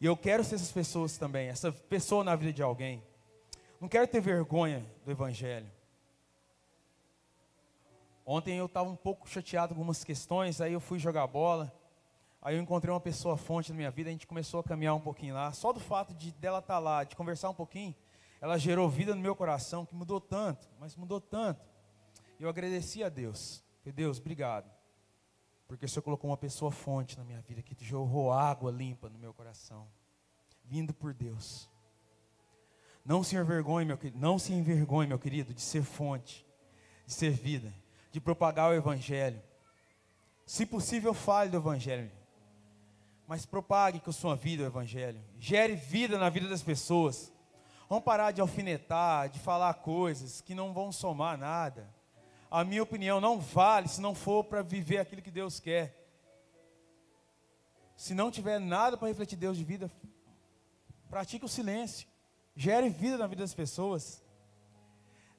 E 0.00 0.06
eu 0.06 0.16
quero 0.16 0.44
ser 0.44 0.54
essas 0.54 0.70
pessoas 0.70 1.18
também, 1.18 1.48
essa 1.48 1.72
pessoa 1.72 2.22
na 2.22 2.36
vida 2.36 2.52
de 2.52 2.62
alguém. 2.62 3.02
Não 3.80 3.88
quero 3.88 4.06
ter 4.06 4.20
vergonha 4.20 4.86
do 5.04 5.10
Evangelho. 5.10 5.74
Ontem 8.28 8.58
eu 8.58 8.66
estava 8.66 8.88
um 8.88 8.96
pouco 8.96 9.28
chateado 9.28 9.72
com 9.72 9.80
algumas 9.80 10.02
questões, 10.02 10.60
aí 10.60 10.72
eu 10.72 10.80
fui 10.80 10.98
jogar 10.98 11.28
bola. 11.28 11.72
Aí 12.42 12.56
eu 12.56 12.60
encontrei 12.60 12.92
uma 12.92 13.00
pessoa 13.00 13.36
fonte 13.36 13.70
na 13.70 13.76
minha 13.76 13.90
vida, 13.90 14.10
a 14.10 14.12
gente 14.12 14.26
começou 14.26 14.58
a 14.58 14.64
caminhar 14.64 14.96
um 14.96 15.00
pouquinho 15.00 15.32
lá. 15.32 15.52
Só 15.52 15.72
do 15.72 15.78
fato 15.78 16.12
de 16.12 16.32
dela 16.32 16.58
estar 16.58 16.74
tá 16.74 16.80
lá, 16.80 17.04
de 17.04 17.14
conversar 17.14 17.50
um 17.50 17.54
pouquinho, 17.54 17.94
ela 18.40 18.58
gerou 18.58 18.88
vida 18.88 19.14
no 19.14 19.20
meu 19.20 19.36
coração, 19.36 19.86
que 19.86 19.94
mudou 19.94 20.20
tanto, 20.20 20.68
mas 20.80 20.96
mudou 20.96 21.20
tanto. 21.20 21.64
Eu 22.38 22.48
agradeci 22.48 23.04
a 23.04 23.08
Deus. 23.08 23.64
Falei, 23.78 23.92
Deus, 23.92 24.18
obrigado. 24.18 24.68
Porque 25.68 25.84
o 25.84 25.88
Senhor 25.88 26.02
colocou 26.02 26.28
uma 26.28 26.36
pessoa 26.36 26.72
fonte 26.72 27.16
na 27.16 27.24
minha 27.24 27.40
vida, 27.40 27.62
que 27.62 27.76
jorrou 27.84 28.32
água 28.32 28.72
limpa 28.72 29.08
no 29.08 29.20
meu 29.20 29.32
coração, 29.32 29.86
vindo 30.64 30.92
por 30.92 31.14
Deus. 31.14 31.70
Não 33.04 33.22
se 33.22 33.36
envergonhe, 33.36 33.86
meu 33.86 33.96
querido, 33.96 34.18
não 34.18 34.36
se 34.36 34.52
envergonhe, 34.52 35.08
meu 35.08 35.18
querido, 35.18 35.54
de 35.54 35.60
ser 35.60 35.84
fonte, 35.84 36.44
de 37.06 37.12
ser 37.12 37.30
vida, 37.30 37.72
de 38.16 38.20
propagar 38.22 38.70
o 38.70 38.74
Evangelho. 38.74 39.42
Se 40.46 40.64
possível, 40.64 41.12
fale 41.12 41.50
do 41.50 41.58
Evangelho. 41.58 42.10
Mas 43.28 43.44
propague 43.44 44.00
com 44.00 44.10
sua 44.10 44.34
vida 44.34 44.62
o 44.62 44.66
Evangelho. 44.66 45.22
Gere 45.38 45.74
vida 45.74 46.16
na 46.16 46.30
vida 46.30 46.48
das 46.48 46.62
pessoas. 46.62 47.30
Vamos 47.90 48.04
parar 48.04 48.30
de 48.30 48.40
alfinetar, 48.40 49.28
de 49.28 49.38
falar 49.38 49.74
coisas 49.74 50.40
que 50.40 50.54
não 50.54 50.72
vão 50.72 50.90
somar 50.90 51.36
nada. 51.36 51.92
A 52.50 52.64
minha 52.64 52.82
opinião 52.82 53.20
não 53.20 53.38
vale 53.38 53.86
se 53.86 54.00
não 54.00 54.14
for 54.14 54.44
para 54.44 54.62
viver 54.62 54.96
aquilo 54.96 55.20
que 55.20 55.30
Deus 55.30 55.60
quer. 55.60 55.94
Se 57.98 58.14
não 58.14 58.30
tiver 58.30 58.58
nada 58.58 58.96
para 58.96 59.08
refletir 59.08 59.36
Deus 59.36 59.58
de 59.58 59.64
vida, 59.64 59.92
pratique 61.10 61.44
o 61.44 61.48
silêncio. 61.48 62.08
Gere 62.56 62.88
vida 62.88 63.18
na 63.18 63.26
vida 63.26 63.42
das 63.42 63.52
pessoas. 63.52 64.24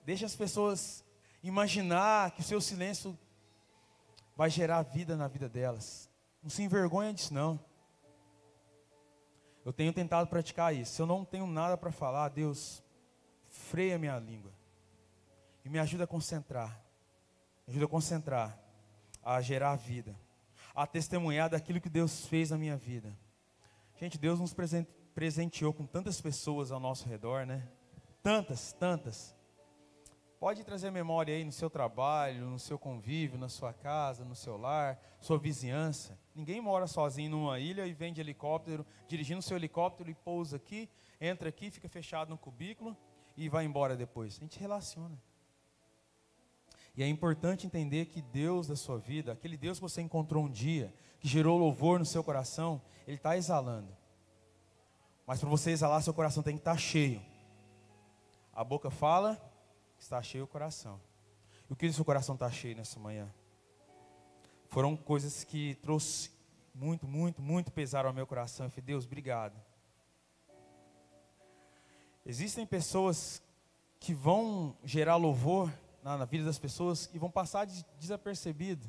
Deixe 0.05 0.24
as 0.24 0.36
pessoas 0.36 1.07
imaginar 1.48 2.32
que 2.32 2.44
seu 2.44 2.60
silêncio 2.60 3.18
vai 4.36 4.50
gerar 4.50 4.82
vida 4.84 5.16
na 5.16 5.27
vida 5.27 5.50
delas. 5.50 6.10
Não 6.44 6.50
se 6.50 6.62
envergonha 6.62 7.13
disso, 7.13 7.34
não. 7.34 7.60
Eu 9.66 9.74
tenho 9.74 9.92
tentado 9.92 10.30
praticar 10.30 10.74
isso. 10.74 10.94
Se 10.94 11.01
eu 11.01 11.06
não 11.06 11.25
tenho 11.25 11.48
nada 11.48 11.75
para 11.75 11.92
falar, 11.92 12.30
Deus, 12.30 12.84
freia 13.50 13.98
minha 13.98 14.18
língua. 14.18 14.51
E 15.66 15.70
me 15.70 15.80
ajuda 15.80 16.06
a 16.06 16.08
concentrar. 16.08 16.82
Me 17.66 17.72
ajuda 17.72 17.86
a 17.86 17.89
concentrar. 17.89 18.58
A 19.24 19.42
gerar 19.42 19.75
vida. 19.75 20.16
A 20.74 20.88
testemunhar 20.88 21.50
daquilo 21.50 21.82
que 21.82 21.89
Deus 21.89 22.25
fez 22.27 22.51
na 22.51 22.58
minha 22.58 22.77
vida. 22.77 23.13
Gente, 24.00 24.18
Deus 24.18 24.39
nos 24.39 24.54
presente, 24.54 24.89
presenteou 25.13 25.74
com 25.74 25.86
tantas 25.86 26.22
pessoas 26.22 26.72
ao 26.72 26.80
nosso 26.80 27.10
redor, 27.10 27.46
né? 27.46 27.68
Tantas, 28.22 28.72
tantas. 28.74 29.37
Pode 30.39 30.63
trazer 30.63 30.91
memória 30.91 31.34
aí 31.34 31.44
no 31.44 31.51
seu 31.51 31.67
trabalho, 31.67 32.46
no 32.46 32.60
seu 32.60 32.77
convívio, 32.77 33.39
na 33.39 33.50
sua 33.50 33.74
casa, 33.74 34.24
no 34.24 34.36
seu 34.36 34.56
lar, 34.56 35.00
sua 35.20 35.39
vizinhança. 35.39 36.17
Ninguém 36.36 36.62
mora 36.62 36.86
sozinho 36.86 37.32
numa 37.32 37.60
ilha 37.60 37.88
e 37.88 37.94
vem 37.94 38.13
de 38.13 38.22
helicóptero, 38.22 38.86
dirigindo 39.08 39.41
seu 39.41 39.58
helicóptero 39.58 40.12
e 40.12 40.13
pousa 40.13 40.58
aqui, 40.58 40.88
entra 41.20 41.50
aqui, 41.50 41.72
fica 41.72 41.89
fechado 41.89 42.29
no 42.29 42.38
cubículo 42.38 42.96
e 43.36 43.50
vai 43.50 43.65
embora 43.65 43.98
depois. 43.98 44.38
A 44.38 44.39
gente 44.41 44.60
relaciona. 44.60 45.20
E 46.96 47.01
é 47.01 47.08
importante 47.08 47.65
entender 47.65 48.06
que 48.06 48.22
Deus 48.22 48.67
da 48.67 48.75
sua 48.75 49.00
vida, 49.00 49.32
aquele 49.32 49.58
Deus 49.58 49.79
que 49.79 49.84
você 49.84 50.01
encontrou 50.01 50.46
um 50.46 50.50
dia, 50.50 50.94
que 51.20 51.27
gerou 51.27 51.58
louvor 51.58 51.98
no 51.98 52.06
seu 52.06 52.24
coração, 52.24 52.79
Ele 53.08 53.17
está 53.17 53.36
exalando. 53.36 53.96
Mas 55.25 55.39
para 55.39 55.50
você 55.50 55.72
exalar, 55.72 56.01
seu 56.03 56.13
coração 56.13 56.44
tem 56.44 56.53
que 56.53 56.62
estar 56.62 56.72
tá 56.74 56.77
cheio. 56.77 57.22
A 58.53 58.63
boca 58.63 58.89
fala, 58.89 59.39
está 60.08 60.22
cheio 60.22 60.46
o 60.46 60.48
coração. 60.48 61.02
E 61.70 61.74
o 61.74 61.76
que 61.76 61.86
o 61.86 61.94
seu 61.94 62.06
coração 62.06 62.36
está 62.36 62.50
cheio 62.50 62.76
nessa 62.76 62.98
manhã? 62.98 63.30
Foram 64.70 64.96
coisas 64.96 65.44
que 65.44 65.76
trouxe 65.76 66.32
muito, 66.74 67.06
muito, 67.06 67.42
muito 67.42 67.72
pesaram 67.72 68.10
ao 68.10 68.16
meu 68.16 68.26
coração. 68.26 68.66
Eu 68.66 68.70
falei, 68.70 68.86
Deus, 68.86 69.06
obrigado. 69.06 69.60
Existem 72.26 72.66
pessoas 72.66 73.42
que 74.00 74.14
vão 74.14 74.78
gerar 74.84 75.18
louvor 75.18 75.72
na, 76.02 76.18
na 76.18 76.26
vida 76.26 76.46
das 76.46 76.58
pessoas 76.58 77.10
e 77.14 77.20
vão 77.20 77.30
passar 77.30 77.66
desapercebido. 78.00 78.88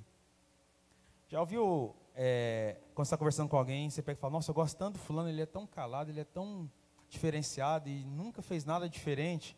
Já 1.28 1.40
ouviu 1.40 1.96
é, 2.14 2.76
quando 2.94 3.06
você 3.06 3.08
está 3.08 3.16
conversando 3.16 3.48
com 3.48 3.56
alguém, 3.56 3.90
você 3.90 4.02
pega 4.02 4.18
e 4.18 4.20
fala, 4.20 4.34
nossa, 4.34 4.50
eu 4.50 4.54
gosto 4.54 4.76
tanto 4.76 4.94
do 4.94 4.98
fulano, 5.00 5.28
ele 5.28 5.42
é 5.42 5.46
tão 5.46 5.66
calado, 5.66 6.10
ele 6.10 6.20
é 6.20 6.24
tão 6.24 6.70
diferenciado 7.08 7.88
e 7.88 8.04
nunca 8.04 8.40
fez 8.40 8.64
nada 8.64 8.88
diferente, 8.88 9.56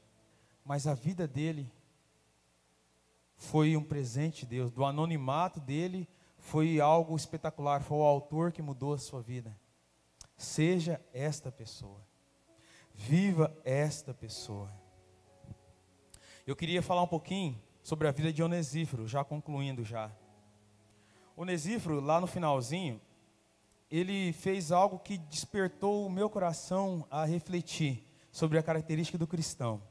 mas 0.64 0.87
a 0.87 0.95
vida 0.95 1.26
dele 1.26 1.71
foi 3.37 3.76
um 3.76 3.83
presente 3.83 4.40
de 4.40 4.57
Deus, 4.57 4.71
do 4.71 4.85
anonimato 4.85 5.61
dele 5.61 6.09
foi 6.37 6.81
algo 6.81 7.16
espetacular, 7.16 7.83
foi 7.83 7.99
o 7.99 8.03
autor 8.03 8.53
que 8.53 8.62
mudou 8.62 8.94
a 8.94 8.99
sua 8.99 9.20
vida. 9.20 9.57
Seja 10.37 11.01
esta 11.12 11.53
pessoa, 11.53 12.01
viva 12.94 13.55
esta 13.64 14.14
pessoa. 14.14 14.70
Eu 16.46 16.57
queria 16.57 16.83
falar 16.83 17.03
um 17.03 17.07
pouquinho 17.07 17.61
sobre 17.83 18.09
a 18.09 18.11
vida 18.11 18.33
de 18.33 18.42
Onesífero, 18.42 19.07
já 19.07 19.23
concluindo 19.23 19.85
já. 19.85 20.11
Onesíforo, 21.37 22.01
lá 22.01 22.20
no 22.20 22.27
finalzinho, 22.27 23.01
ele 23.90 24.33
fez 24.33 24.70
algo 24.70 24.99
que 24.99 25.18
despertou 25.18 26.07
o 26.07 26.11
meu 26.11 26.31
coração 26.31 27.07
a 27.11 27.25
refletir 27.25 28.07
sobre 28.31 28.59
a 28.59 28.62
característica 28.62 29.18
do 29.18 29.27
cristão. 29.27 29.83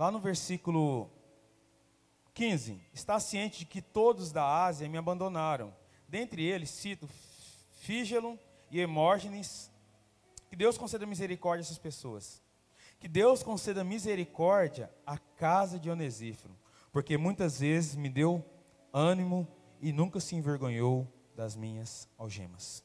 Lá 0.00 0.10
no 0.10 0.18
versículo 0.18 1.10
15: 2.32 2.80
Está 2.90 3.20
ciente 3.20 3.58
de 3.58 3.64
que 3.66 3.82
todos 3.82 4.32
da 4.32 4.64
Ásia 4.64 4.88
me 4.88 4.96
abandonaram. 4.96 5.76
Dentre 6.08 6.42
eles, 6.42 6.70
cito 6.70 7.06
Fígelo 7.80 8.38
e 8.70 8.80
Hemógenes. 8.80 9.70
Que 10.48 10.56
Deus 10.56 10.78
conceda 10.78 11.04
misericórdia 11.04 11.60
a 11.60 11.66
essas 11.66 11.76
pessoas. 11.76 12.42
Que 12.98 13.06
Deus 13.06 13.42
conceda 13.42 13.84
misericórdia 13.84 14.90
à 15.04 15.18
casa 15.18 15.78
de 15.78 15.90
Onesíforo, 15.90 16.56
porque 16.90 17.18
muitas 17.18 17.60
vezes 17.60 17.94
me 17.94 18.08
deu 18.08 18.42
ânimo 18.94 19.46
e 19.82 19.92
nunca 19.92 20.18
se 20.18 20.34
envergonhou 20.34 21.06
das 21.36 21.54
minhas 21.54 22.08
algemas. 22.16 22.82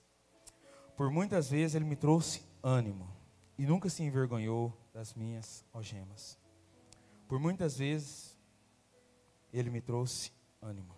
Por 0.97 1.10
muitas 1.10 1.49
vezes 1.49 1.75
ele 1.75 1.86
me 1.86 1.95
trouxe 1.95 2.41
ânimo 2.62 3.10
e 3.58 3.65
nunca 3.65 3.88
se 3.88 4.04
envergonhou 4.04 4.78
das 4.93 5.13
minhas 5.13 5.63
algemas. 5.71 6.43
Por 7.28 7.40
muitas 7.40 7.78
vezes 7.78 8.38
ele 9.52 9.70
me 9.70 9.82
trouxe 9.82 10.32
ânimo. 10.62 10.96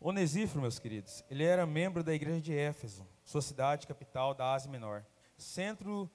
Onesíforo, 0.00 0.60
meus 0.60 0.78
queridos, 0.78 1.24
ele 1.30 1.44
era 1.44 1.64
membro 1.64 2.02
da 2.02 2.12
igreja 2.12 2.40
de 2.40 2.52
Éfeso, 2.52 3.06
sua 3.24 3.40
cidade 3.40 3.86
capital 3.86 4.34
da 4.34 4.52
Ásia 4.52 4.70
Menor. 4.70 5.04
Centro 5.36 6.10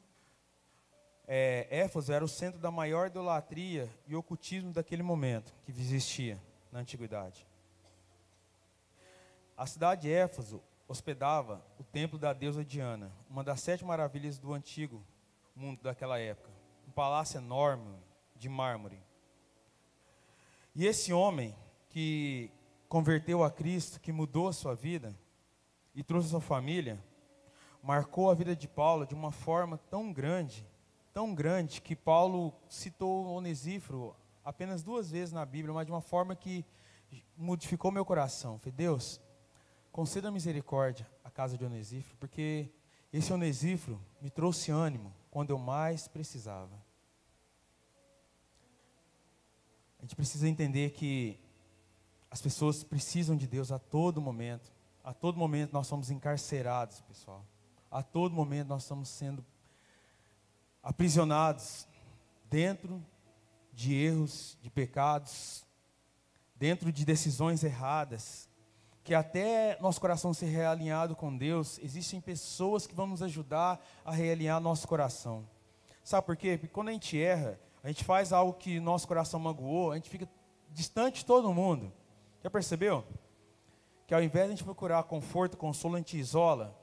é, 1.27 1.67
Éfeso 1.69 2.11
era 2.11 2.23
o 2.23 2.27
centro 2.27 2.59
da 2.59 2.71
maior 2.71 3.07
idolatria 3.07 3.89
e 4.07 4.15
ocultismo 4.15 4.71
daquele 4.71 5.03
momento 5.03 5.53
que 5.65 5.71
existia 5.71 6.41
na 6.71 6.79
antiguidade. 6.79 7.45
A 9.57 9.65
cidade 9.65 10.03
de 10.03 10.11
Éfaso 10.11 10.61
hospedava 10.87 11.65
o 11.77 11.83
templo 11.83 12.17
da 12.17 12.31
deusa 12.31 12.63
Diana, 12.63 13.11
uma 13.29 13.43
das 13.43 13.59
sete 13.59 13.83
maravilhas 13.83 14.37
do 14.37 14.53
antigo 14.53 15.03
mundo 15.55 15.81
daquela 15.81 16.19
época. 16.19 16.49
Um 16.87 16.91
palácio 16.91 17.39
enorme 17.39 17.97
de 18.37 18.49
mármore. 18.49 19.01
E 20.75 20.85
esse 20.85 21.11
homem 21.11 21.55
que 21.89 22.51
converteu 22.87 23.43
a 23.43 23.51
Cristo, 23.51 23.99
que 23.99 24.11
mudou 24.11 24.47
a 24.47 24.53
sua 24.53 24.75
vida 24.75 25.17
e 25.95 26.03
trouxe 26.03 26.27
a 26.27 26.31
sua 26.31 26.41
família, 26.41 27.03
marcou 27.81 28.29
a 28.29 28.33
vida 28.33 28.55
de 28.55 28.67
Paulo 28.67 29.05
de 29.05 29.15
uma 29.15 29.31
forma 29.31 29.77
tão 29.89 30.13
grande, 30.13 30.65
tão 31.13 31.33
grande, 31.33 31.81
que 31.81 31.95
Paulo 31.95 32.53
citou 32.69 33.25
Onesíforo 33.27 34.15
apenas 34.43 34.83
duas 34.83 35.09
vezes 35.09 35.33
na 35.33 35.45
Bíblia, 35.45 35.73
mas 35.73 35.85
de 35.85 35.91
uma 35.91 36.01
forma 36.01 36.35
que 36.35 36.65
modificou 37.35 37.91
meu 37.91 38.05
coração. 38.05 38.59
Falei, 38.59 38.73
Deus, 38.73 39.19
conceda 39.91 40.29
misericórdia 40.29 41.09
à 41.23 41.31
casa 41.31 41.57
de 41.57 41.65
Onesíforo, 41.65 42.15
porque 42.19 42.69
esse 43.11 43.33
Onesíforo 43.33 43.99
me 44.21 44.29
trouxe 44.29 44.71
ânimo 44.71 45.13
quando 45.31 45.49
eu 45.49 45.57
mais 45.57 46.07
precisava. 46.07 46.85
A 49.96 49.96
gente 50.07 50.15
precisa 50.15 50.47
entender 50.47 50.91
que 50.91 51.37
as 52.31 52.41
pessoas 52.41 52.81
precisam 52.81 53.35
de 53.35 53.45
Deus 53.45 53.73
a 53.73 53.77
todo 53.77 54.21
momento. 54.21 54.71
A 55.03 55.13
todo 55.13 55.37
momento 55.37 55.73
nós 55.73 55.85
somos 55.85 56.09
encarcerados, 56.09 57.01
pessoal. 57.01 57.45
A 57.91 58.01
todo 58.01 58.33
momento 58.33 58.69
nós 58.69 58.83
estamos 58.83 59.09
sendo 59.09 59.45
aprisionados 60.81 61.85
dentro 62.49 63.03
de 63.73 63.93
erros, 63.93 64.57
de 64.61 64.69
pecados, 64.69 65.65
dentro 66.55 66.89
de 66.89 67.03
decisões 67.03 67.61
erradas, 67.61 68.47
que 69.03 69.13
até 69.13 69.77
nosso 69.81 69.99
coração 69.99 70.33
ser 70.33 70.45
realinhado 70.45 71.17
com 71.17 71.35
Deus, 71.35 71.79
existem 71.79 72.21
pessoas 72.21 72.87
que 72.87 72.95
vão 72.95 73.07
nos 73.07 73.21
ajudar 73.21 73.85
a 74.05 74.11
realinhar 74.13 74.61
nosso 74.61 74.87
coração. 74.87 75.45
Sabe 76.01 76.25
por 76.25 76.37
quê? 76.37 76.57
Porque 76.57 76.73
quando 76.73 76.87
a 76.87 76.93
gente 76.93 77.21
erra, 77.21 77.59
a 77.87 77.89
gente 77.89 78.03
faz 78.03 78.33
algo 78.33 78.51
que 78.51 78.81
nosso 78.81 79.07
coração 79.07 79.39
magoou, 79.39 79.93
a 79.93 79.95
gente 79.95 80.09
fica 80.09 80.27
distante 80.73 81.19
de 81.19 81.25
todo 81.25 81.53
mundo. 81.53 81.89
Já 82.43 82.49
percebeu? 82.49 83.05
Que 84.05 84.13
ao 84.13 84.21
invés 84.21 84.47
de 84.47 84.51
a 84.51 84.55
gente 84.57 84.63
procurar 84.65 85.01
conforto, 85.03 85.55
consolo, 85.55 85.95
a 85.95 85.99
gente 85.99 86.17
isola. 86.17 86.77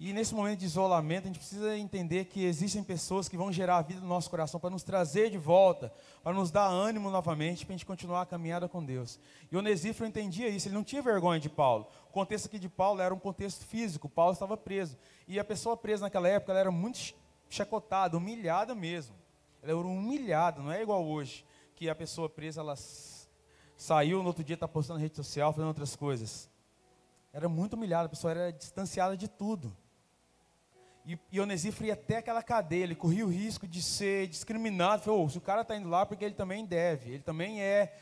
E 0.00 0.12
nesse 0.12 0.34
momento 0.34 0.58
de 0.58 0.64
isolamento, 0.64 1.22
a 1.22 1.26
gente 1.28 1.38
precisa 1.38 1.78
entender 1.78 2.24
que 2.24 2.44
existem 2.44 2.82
pessoas 2.82 3.28
que 3.28 3.36
vão 3.36 3.52
gerar 3.52 3.76
a 3.76 3.82
vida 3.82 4.00
no 4.00 4.08
nosso 4.08 4.28
coração 4.28 4.58
para 4.58 4.70
nos 4.70 4.82
trazer 4.82 5.30
de 5.30 5.38
volta, 5.38 5.92
para 6.20 6.32
nos 6.32 6.50
dar 6.50 6.66
ânimo 6.66 7.08
novamente, 7.08 7.64
para 7.64 7.74
a 7.74 7.76
gente 7.76 7.86
continuar 7.86 8.22
a 8.22 8.26
caminhada 8.26 8.68
com 8.68 8.84
Deus. 8.84 9.16
E 9.48 9.56
Onesíforo 9.56 10.08
entendia 10.08 10.48
isso, 10.48 10.66
ele 10.66 10.74
não 10.74 10.82
tinha 10.82 11.00
vergonha 11.00 11.38
de 11.38 11.48
Paulo. 11.48 11.86
O 12.08 12.12
contexto 12.12 12.46
aqui 12.46 12.58
de 12.58 12.68
Paulo 12.68 13.00
era 13.00 13.14
um 13.14 13.18
contexto 13.20 13.64
físico, 13.64 14.08
Paulo 14.08 14.32
estava 14.32 14.56
preso. 14.56 14.98
E 15.28 15.38
a 15.38 15.44
pessoa 15.44 15.76
presa 15.76 16.02
naquela 16.02 16.26
época, 16.26 16.52
era 16.52 16.72
muito 16.72 17.14
chacotada, 17.54 18.16
humilhada 18.16 18.74
mesmo. 18.74 19.14
Ela 19.62 19.72
era 19.72 19.86
humilhada, 19.86 20.60
não 20.62 20.72
é 20.72 20.82
igual 20.82 21.04
hoje, 21.04 21.44
que 21.74 21.88
a 21.88 21.94
pessoa 21.94 22.28
presa, 22.28 22.60
ela 22.60 22.76
saiu, 23.76 24.20
no 24.22 24.28
outro 24.28 24.42
dia 24.42 24.54
está 24.54 24.66
postando 24.66 24.98
na 24.98 25.02
rede 25.02 25.16
social, 25.16 25.52
fazendo 25.52 25.68
outras 25.68 25.94
coisas. 25.94 26.50
Era 27.32 27.48
muito 27.48 27.74
humilhada, 27.74 28.06
a 28.06 28.08
pessoa 28.08 28.30
era 28.30 28.52
distanciada 28.52 29.16
de 29.16 29.28
tudo. 29.28 29.76
E, 31.32 31.40
Onesíforo 31.40 31.86
ia 31.86 31.94
até 31.94 32.18
aquela 32.18 32.42
cadeia, 32.42 32.84
ele 32.84 32.94
corria 32.94 33.26
o 33.26 33.30
risco 33.30 33.66
de 33.66 33.82
ser 33.82 34.28
discriminado. 34.28 35.02
Falou, 35.02 35.24
oh, 35.24 35.28
se 35.28 35.36
o 35.36 35.40
cara 35.40 35.62
está 35.62 35.76
indo 35.76 35.88
lá, 35.88 36.06
porque 36.06 36.24
ele 36.24 36.34
também 36.34 36.64
deve, 36.64 37.14
ele 37.14 37.22
também 37.22 37.60
é 37.60 37.92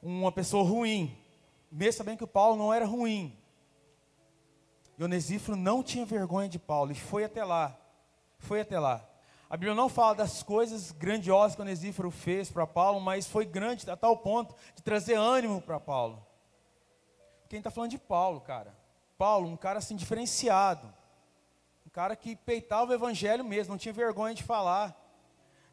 uma 0.00 0.30
pessoa 0.30 0.62
ruim. 0.62 1.16
Mesmo 1.70 1.98
sabendo 1.98 2.18
que 2.18 2.24
o 2.24 2.28
Paulo 2.28 2.56
não 2.56 2.72
era 2.72 2.86
ruim. 2.86 3.36
Onesíforo 4.98 5.56
não 5.56 5.82
tinha 5.82 6.06
vergonha 6.06 6.48
de 6.48 6.58
Paulo 6.58 6.92
e 6.92 6.94
foi 6.94 7.24
até 7.24 7.44
lá. 7.44 7.76
Foi 8.38 8.60
até 8.60 8.78
lá. 8.78 9.08
A 9.48 9.56
Bíblia 9.56 9.74
não 9.74 9.88
fala 9.88 10.14
das 10.14 10.42
coisas 10.42 10.90
grandiosas 10.92 11.54
que 11.54 11.62
Onesíforo 11.62 12.10
fez 12.10 12.50
para 12.50 12.66
Paulo, 12.66 13.00
mas 13.00 13.26
foi 13.26 13.44
grande 13.44 13.88
a 13.88 13.96
tal 13.96 14.16
ponto 14.16 14.54
de 14.74 14.82
trazer 14.82 15.14
ânimo 15.14 15.60
para 15.60 15.78
Paulo. 15.78 16.26
Quem 17.48 17.58
está 17.58 17.70
falando 17.70 17.92
de 17.92 17.98
Paulo, 17.98 18.40
cara? 18.40 18.76
Paulo, 19.16 19.48
um 19.48 19.56
cara 19.56 19.78
assim 19.78 19.94
diferenciado 19.94 20.92
cara 21.96 22.14
que 22.14 22.36
peitava 22.36 22.90
o 22.90 22.94
evangelho 22.94 23.42
mesmo, 23.42 23.72
não 23.72 23.78
tinha 23.78 23.90
vergonha 23.90 24.34
de 24.34 24.42
falar, 24.42 24.94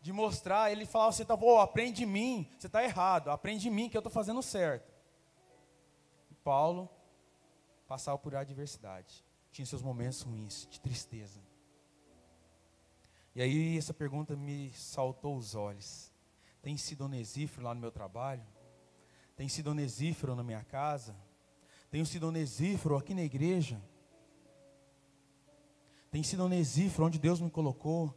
de 0.01 0.13
mostrar. 0.13 0.71
Ele 0.71 0.85
falava: 0.85 1.11
Você 1.11 1.23
está, 1.23 1.35
oh, 1.35 1.59
aprende 1.59 1.97
de 1.97 2.05
mim, 2.05 2.49
você 2.57 2.67
está 2.67 2.81
errado, 2.81 3.29
aprende 3.29 3.63
de 3.63 3.69
mim 3.69 3.89
que 3.89 3.97
eu 3.97 3.99
estou 3.99 4.11
fazendo 4.11 4.41
certo. 4.41 4.89
E 6.31 6.35
Paulo 6.35 6.89
passava 7.89 8.17
por 8.17 8.33
adversidade, 8.37 9.21
tinha 9.51 9.65
seus 9.65 9.81
momentos 9.81 10.21
ruins, 10.21 10.65
de 10.71 10.79
tristeza. 10.79 11.41
E 13.35 13.41
aí 13.41 13.77
essa 13.77 13.93
pergunta 13.93 14.35
me 14.35 14.71
saltou 14.73 15.35
os 15.37 15.55
olhos. 15.55 16.11
Tem 16.61 16.77
sido 16.77 17.05
onesífero 17.05 17.63
lá 17.63 17.73
no 17.73 17.81
meu 17.81 17.91
trabalho? 17.91 18.45
Tem 19.35 19.49
sido 19.49 19.71
onesífero 19.71 20.35
na 20.35 20.43
minha 20.43 20.63
casa? 20.63 21.15
Tenho 21.89 22.05
sido 22.05 22.27
onesífero 22.27 22.95
aqui 22.95 23.13
na 23.13 23.23
igreja? 23.23 23.81
Tenho 26.11 26.23
sido 26.23 26.45
onesífero 26.45 27.05
onde 27.05 27.17
Deus 27.17 27.41
me 27.41 27.49
colocou. 27.49 28.15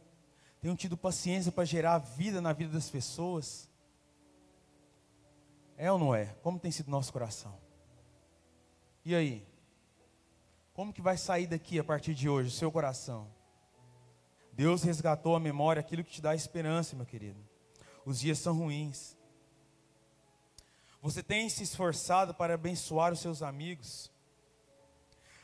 Tenho 0.61 0.75
tido 0.75 0.95
paciência 0.95 1.51
para 1.51 1.65
gerar 1.65 1.97
vida 1.97 2.39
na 2.39 2.53
vida 2.53 2.73
das 2.73 2.89
pessoas. 2.89 3.69
É 5.75 5.91
ou 5.91 5.97
não 5.97 6.13
é? 6.13 6.25
Como 6.41 6.59
tem 6.59 6.71
sido 6.71 6.91
nosso 6.91 7.11
coração? 7.11 7.59
E 9.03 9.15
aí? 9.15 9.47
Como 10.73 10.93
que 10.93 11.01
vai 11.01 11.17
sair 11.17 11.47
daqui 11.47 11.79
a 11.79 11.83
partir 11.83 12.13
de 12.13 12.29
hoje 12.29 12.49
o 12.49 12.51
seu 12.51 12.71
coração? 12.71 13.27
Deus 14.57 14.81
resgatou 14.81 15.35
a 15.35 15.39
memória 15.39 15.79
aquilo 15.79 16.03
que 16.03 16.09
te 16.09 16.19
dá 16.19 16.33
esperança, 16.33 16.95
meu 16.95 17.05
querido. 17.05 17.39
Os 18.03 18.19
dias 18.19 18.39
são 18.39 18.55
ruins. 18.55 19.15
Você 20.99 21.21
tem 21.21 21.47
se 21.47 21.61
esforçado 21.61 22.33
para 22.33 22.55
abençoar 22.55 23.13
os 23.13 23.19
seus 23.19 23.43
amigos. 23.43 24.11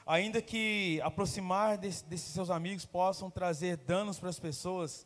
Ainda 0.03 0.41
que 0.41 0.99
aproximar 1.03 1.77
desse, 1.77 2.03
desses 2.05 2.33
seus 2.33 2.49
amigos 2.49 2.87
possam 2.87 3.29
trazer 3.29 3.77
danos 3.77 4.17
para 4.17 4.29
as 4.29 4.39
pessoas, 4.39 5.05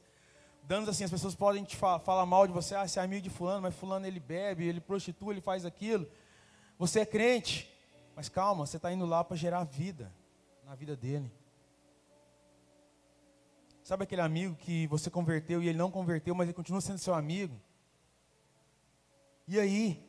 danos 0.64 0.88
assim, 0.88 1.04
as 1.04 1.12
pessoas 1.12 1.36
podem 1.36 1.66
te 1.66 1.76
fa 1.76 2.00
falar 2.00 2.26
mal 2.26 2.48
de 2.48 2.54
você, 2.54 2.76
ah, 2.76 2.88
você 2.88 3.02
é 3.02 3.04
amigo 3.04 3.24
de 3.24 3.30
fulano, 3.30 3.64
mas 3.64 3.76
fulano 3.76 4.08
ele 4.08 4.22
bebe, 4.22 4.66
ele 4.66 4.80
prostitui, 4.80 5.34
ele 5.34 5.42
faz 5.42 5.66
aquilo. 5.66 6.08
Você 6.80 7.02
é 7.02 7.06
crente, 7.06 7.70
mas 8.16 8.30
calma, 8.30 8.66
você 8.66 8.78
está 8.78 8.90
indo 8.90 9.06
lá 9.06 9.22
para 9.22 9.36
gerar 9.36 9.66
vida 9.66 10.10
na 10.64 10.76
vida 10.76 10.96
dele. 10.96 11.30
Sabe 13.88 14.04
aquele 14.04 14.20
amigo 14.20 14.54
que 14.54 14.86
você 14.88 15.10
converteu 15.10 15.64
e 15.64 15.70
ele 15.70 15.78
não 15.78 15.90
converteu, 15.90 16.36
mas 16.36 16.46
ele 16.46 16.54
continua 16.54 16.82
sendo 16.82 16.98
seu 16.98 17.14
amigo? 17.14 17.58
E 19.48 19.58
aí? 19.58 20.06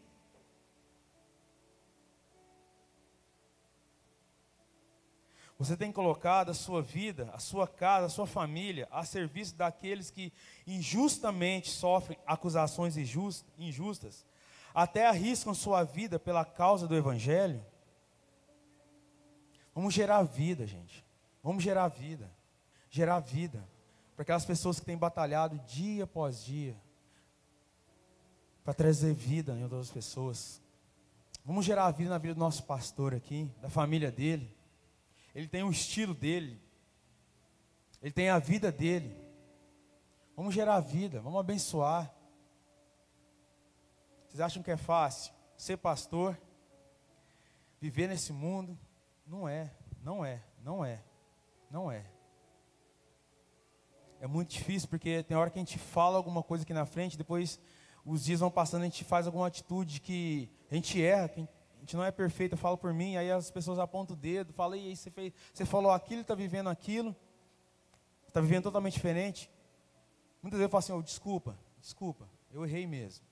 Você 5.56 5.76
tem 5.76 5.92
colocado 5.92 6.50
a 6.50 6.54
sua 6.54 6.82
vida, 6.82 7.30
a 7.32 7.38
sua 7.38 7.68
casa, 7.68 8.06
a 8.06 8.08
sua 8.08 8.26
família 8.26 8.88
a 8.90 9.04
serviço 9.04 9.54
daqueles 9.54 10.10
que 10.10 10.32
injustamente 10.66 11.70
sofrem 11.70 12.18
acusações 12.26 12.96
injustas, 13.56 14.26
até 14.74 15.06
arriscam 15.06 15.54
sua 15.54 15.84
vida 15.84 16.18
pela 16.18 16.44
causa 16.44 16.88
do 16.88 16.96
Evangelho? 16.96 17.64
Vamos 19.72 19.94
gerar 19.94 20.24
vida, 20.24 20.66
gente. 20.66 21.06
Vamos 21.44 21.62
gerar 21.62 21.86
vida. 21.86 22.36
Gerar 22.90 23.20
vida. 23.20 23.66
Para 24.14 24.22
aquelas 24.22 24.44
pessoas 24.44 24.80
que 24.80 24.86
têm 24.86 24.96
batalhado 24.96 25.58
dia 25.66 26.04
após 26.04 26.44
dia. 26.44 26.76
Para 28.64 28.74
trazer 28.74 29.14
vida 29.14 29.52
em 29.52 29.62
outras 29.62 29.90
pessoas. 29.90 30.60
Vamos 31.44 31.64
gerar 31.64 31.90
vida 31.92 32.10
na 32.10 32.18
vida 32.18 32.34
do 32.34 32.40
nosso 32.40 32.64
pastor 32.64 33.14
aqui, 33.14 33.50
da 33.60 33.70
família 33.70 34.10
dele 34.10 34.58
ele 35.38 35.46
tem 35.46 35.62
o 35.62 35.70
estilo 35.70 36.14
dele, 36.14 36.60
ele 38.02 38.12
tem 38.12 38.28
a 38.28 38.40
vida 38.40 38.72
dele. 38.72 39.16
Vamos 40.34 40.52
gerar 40.52 40.80
vida, 40.80 41.20
vamos 41.20 41.38
abençoar. 41.38 42.12
Vocês 44.26 44.40
acham 44.40 44.64
que 44.64 44.70
é 44.72 44.76
fácil 44.76 45.32
ser 45.56 45.76
pastor, 45.76 46.36
viver 47.80 48.08
nesse 48.08 48.32
mundo? 48.32 48.76
Não 49.24 49.48
é, 49.48 49.72
não 50.02 50.24
é, 50.24 50.42
não 50.60 50.84
é, 50.84 51.04
não 51.70 51.88
é. 51.88 52.04
É 54.20 54.26
muito 54.26 54.50
difícil 54.50 54.88
porque 54.88 55.22
tem 55.22 55.36
hora 55.36 55.48
que 55.48 55.58
a 55.58 55.62
gente 55.62 55.78
fala 55.78 56.16
alguma 56.16 56.42
coisa 56.42 56.64
aqui 56.64 56.74
na 56.74 56.84
frente, 56.84 57.16
depois 57.16 57.60
os 58.04 58.24
dias 58.24 58.40
vão 58.40 58.50
passando, 58.50 58.82
a 58.82 58.84
gente 58.84 59.04
faz 59.04 59.26
alguma 59.26 59.46
atitude 59.46 60.00
que 60.00 60.50
a 60.70 60.74
gente 60.74 61.00
erra, 61.00 61.28
que 61.28 61.40
a 61.40 61.80
gente 61.80 61.96
não 61.96 62.04
é 62.04 62.10
perfeito, 62.10 62.54
eu 62.54 62.58
falo 62.58 62.76
por 62.76 62.92
mim, 62.92 63.16
aí 63.16 63.30
as 63.30 63.50
pessoas 63.50 63.78
apontam 63.78 64.16
o 64.16 64.18
dedo, 64.18 64.52
falam, 64.52 64.76
e 64.76 64.88
aí 64.88 64.96
você, 64.96 65.10
fez, 65.10 65.32
você 65.52 65.64
falou 65.64 65.92
aquilo, 65.92 66.22
está 66.22 66.34
vivendo 66.34 66.68
aquilo, 66.68 67.14
está 68.26 68.40
vivendo 68.40 68.64
totalmente 68.64 68.94
diferente. 68.94 69.50
Muitas 70.42 70.58
vezes 70.58 70.66
eu 70.66 70.70
falo 70.70 70.78
assim, 70.78 70.92
oh, 70.92 71.02
desculpa, 71.02 71.58
desculpa, 71.80 72.28
eu 72.50 72.64
errei 72.64 72.86
mesmo. 72.86 73.24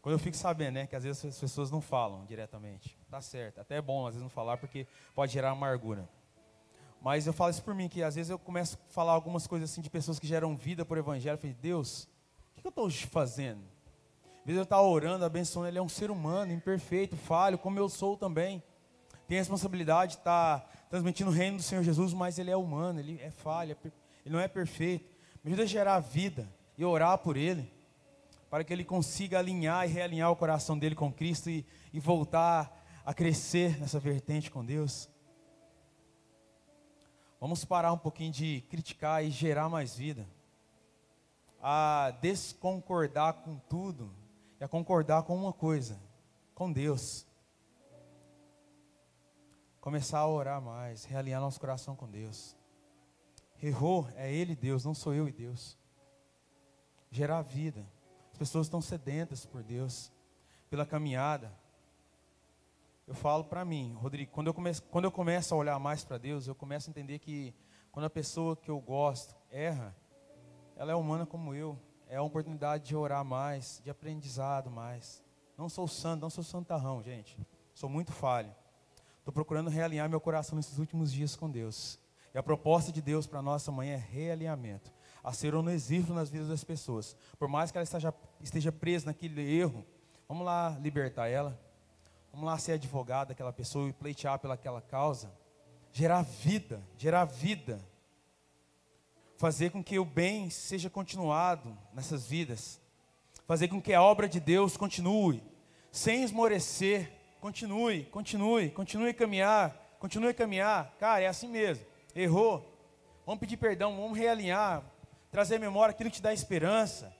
Quando 0.00 0.12
eu 0.12 0.18
fico 0.20 0.36
sabendo, 0.36 0.74
né, 0.74 0.86
que 0.86 0.94
às 0.94 1.02
vezes 1.02 1.24
as 1.24 1.40
pessoas 1.40 1.68
não 1.68 1.80
falam 1.80 2.24
diretamente. 2.26 2.96
Tá 3.10 3.20
certo, 3.20 3.60
até 3.60 3.76
é 3.78 3.82
bom 3.82 4.06
às 4.06 4.14
vezes 4.14 4.22
não 4.22 4.30
falar, 4.30 4.56
porque 4.56 4.86
pode 5.14 5.32
gerar 5.32 5.50
amargura. 5.50 6.08
Mas 7.06 7.24
eu 7.24 7.32
falo 7.32 7.52
isso 7.52 7.62
por 7.62 7.72
mim, 7.72 7.88
que 7.88 8.02
às 8.02 8.16
vezes 8.16 8.30
eu 8.30 8.36
começo 8.36 8.76
a 8.76 8.92
falar 8.92 9.12
algumas 9.12 9.46
coisas 9.46 9.70
assim 9.70 9.80
de 9.80 9.88
pessoas 9.88 10.18
que 10.18 10.26
geram 10.26 10.56
vida 10.56 10.84
por 10.84 10.98
evangelho. 10.98 11.34
Eu 11.34 11.38
falei, 11.38 11.54
Deus, 11.54 12.08
o 12.56 12.60
que 12.60 12.66
eu 12.66 12.70
estou 12.70 12.90
fazendo? 12.90 13.60
vezes 14.44 14.56
eu 14.56 14.64
estar 14.64 14.82
orando, 14.82 15.24
abençoando, 15.24 15.68
ele 15.68 15.78
é 15.78 15.82
um 15.82 15.88
ser 15.88 16.10
humano, 16.10 16.52
imperfeito, 16.52 17.16
falho, 17.16 17.58
como 17.58 17.78
eu 17.78 17.88
sou 17.88 18.16
também. 18.16 18.60
Tem 19.28 19.38
a 19.38 19.40
responsabilidade 19.40 20.14
de 20.14 20.18
estar 20.18 20.68
transmitindo 20.90 21.30
o 21.30 21.32
reino 21.32 21.58
do 21.58 21.62
Senhor 21.62 21.84
Jesus, 21.84 22.12
mas 22.12 22.40
ele 22.40 22.50
é 22.50 22.56
humano, 22.56 22.98
ele 22.98 23.20
é 23.22 23.30
falha, 23.30 23.78
ele 24.24 24.34
não 24.34 24.40
é 24.40 24.48
perfeito. 24.48 25.08
Me 25.44 25.52
ajuda 25.52 25.62
a 25.62 25.66
gerar 25.66 26.00
vida 26.00 26.52
e 26.76 26.84
orar 26.84 27.18
por 27.18 27.36
ele, 27.36 27.72
para 28.50 28.64
que 28.64 28.72
ele 28.72 28.82
consiga 28.84 29.38
alinhar 29.38 29.88
e 29.88 29.92
realinhar 29.92 30.32
o 30.32 30.34
coração 30.34 30.76
dele 30.76 30.96
com 30.96 31.12
Cristo 31.12 31.50
e, 31.50 31.64
e 31.92 32.00
voltar 32.00 32.84
a 33.04 33.14
crescer 33.14 33.78
nessa 33.78 34.00
vertente 34.00 34.50
com 34.50 34.64
Deus. 34.64 35.08
Vamos 37.46 37.64
parar 37.64 37.92
um 37.92 37.98
pouquinho 37.98 38.32
de 38.32 38.62
criticar 38.62 39.24
e 39.24 39.30
gerar 39.30 39.68
mais 39.68 39.94
vida. 39.94 40.26
A 41.62 42.12
desconcordar 42.20 43.34
com 43.34 43.56
tudo 43.56 44.12
é 44.58 44.66
concordar 44.66 45.22
com 45.22 45.36
uma 45.36 45.52
coisa, 45.52 45.96
com 46.56 46.72
Deus. 46.72 47.24
Começar 49.80 50.18
a 50.18 50.26
orar 50.26 50.60
mais, 50.60 51.04
realinhar 51.04 51.40
nosso 51.40 51.60
coração 51.60 51.94
com 51.94 52.10
Deus. 52.10 52.56
Errou, 53.62 54.08
é 54.16 54.28
Ele 54.34 54.56
Deus, 54.56 54.84
não 54.84 54.92
sou 54.92 55.14
eu 55.14 55.28
e 55.28 55.32
Deus. 55.32 55.78
Gerar 57.12 57.42
vida. 57.42 57.86
As 58.32 58.38
pessoas 58.38 58.66
estão 58.66 58.80
sedentas 58.80 59.46
por 59.46 59.62
Deus, 59.62 60.10
pela 60.68 60.84
caminhada. 60.84 61.56
Eu 63.06 63.14
falo 63.14 63.44
para 63.44 63.64
mim, 63.64 63.92
Rodrigo, 63.94 64.32
quando 64.32 64.48
eu, 64.48 64.54
começo, 64.54 64.82
quando 64.84 65.04
eu 65.04 65.12
começo 65.12 65.54
a 65.54 65.56
olhar 65.56 65.78
mais 65.78 66.04
para 66.04 66.18
Deus, 66.18 66.48
eu 66.48 66.54
começo 66.54 66.88
a 66.88 66.90
entender 66.90 67.20
que 67.20 67.54
quando 67.92 68.06
a 68.06 68.10
pessoa 68.10 68.56
que 68.56 68.68
eu 68.68 68.80
gosto 68.80 69.34
erra, 69.50 69.96
ela 70.76 70.92
é 70.92 70.94
humana 70.94 71.24
como 71.24 71.54
eu 71.54 71.78
é 72.08 72.16
a 72.16 72.22
oportunidade 72.22 72.84
de 72.84 72.96
orar 72.96 73.24
mais, 73.24 73.80
de 73.82 73.90
aprendizado 73.90 74.70
mais. 74.70 75.22
Não 75.56 75.68
sou 75.68 75.88
santo, 75.88 76.22
não 76.22 76.30
sou 76.30 76.44
santarrão, 76.44 77.02
gente. 77.02 77.38
Sou 77.74 77.88
muito 77.88 78.12
falho. 78.12 78.54
Estou 79.18 79.32
procurando 79.32 79.70
realinhar 79.70 80.08
meu 80.08 80.20
coração 80.20 80.56
nesses 80.56 80.78
últimos 80.78 81.12
dias 81.12 81.34
com 81.34 81.50
Deus. 81.50 81.98
E 82.34 82.38
a 82.38 82.42
proposta 82.42 82.92
de 82.92 83.02
Deus 83.02 83.26
para 83.26 83.42
nós 83.42 83.68
amanhã 83.68 83.94
é 83.94 83.96
realinhamento. 83.96 84.92
A 85.22 85.32
ser 85.32 85.54
existe 85.72 86.12
nas 86.12 86.30
vidas 86.30 86.48
das 86.48 86.62
pessoas. 86.62 87.16
Por 87.38 87.48
mais 87.48 87.70
que 87.70 87.78
ela 87.78 87.82
esteja, 87.82 88.14
esteja 88.40 88.70
presa 88.70 89.06
naquele 89.06 89.42
erro, 89.42 89.84
vamos 90.28 90.44
lá 90.44 90.78
libertar 90.80 91.28
ela. 91.28 91.65
Vamos 92.36 92.50
lá 92.50 92.58
ser 92.58 92.72
advogado 92.72 93.28
daquela 93.28 93.50
pessoa 93.50 93.88
e 93.88 93.94
pleitear 93.94 94.38
pelaquela 94.38 94.82
causa. 94.82 95.32
Gerar 95.90 96.20
vida, 96.20 96.82
gerar 96.98 97.24
vida. 97.24 97.80
Fazer 99.38 99.70
com 99.70 99.82
que 99.82 99.98
o 99.98 100.04
bem 100.04 100.50
seja 100.50 100.90
continuado 100.90 101.74
nessas 101.94 102.26
vidas. 102.26 102.78
Fazer 103.46 103.68
com 103.68 103.80
que 103.80 103.94
a 103.94 104.02
obra 104.02 104.28
de 104.28 104.38
Deus 104.38 104.76
continue, 104.76 105.42
sem 105.90 106.24
esmorecer. 106.24 107.10
Continue, 107.40 108.04
continue, 108.04 108.70
continue 108.70 109.08
a 109.08 109.14
caminhar, 109.14 109.96
continue 109.98 110.28
a 110.28 110.34
caminhar. 110.34 110.94
Cara, 110.98 111.22
é 111.22 111.28
assim 111.28 111.48
mesmo. 111.48 111.86
Errou. 112.14 112.70
Vamos 113.24 113.40
pedir 113.40 113.56
perdão, 113.56 113.96
vamos 113.96 114.18
realinhar, 114.18 114.84
trazer 115.30 115.56
à 115.56 115.58
memória 115.58 115.92
aquilo 115.92 116.10
que 116.10 116.16
te 116.16 116.22
dá 116.22 116.34
esperança. 116.34 117.16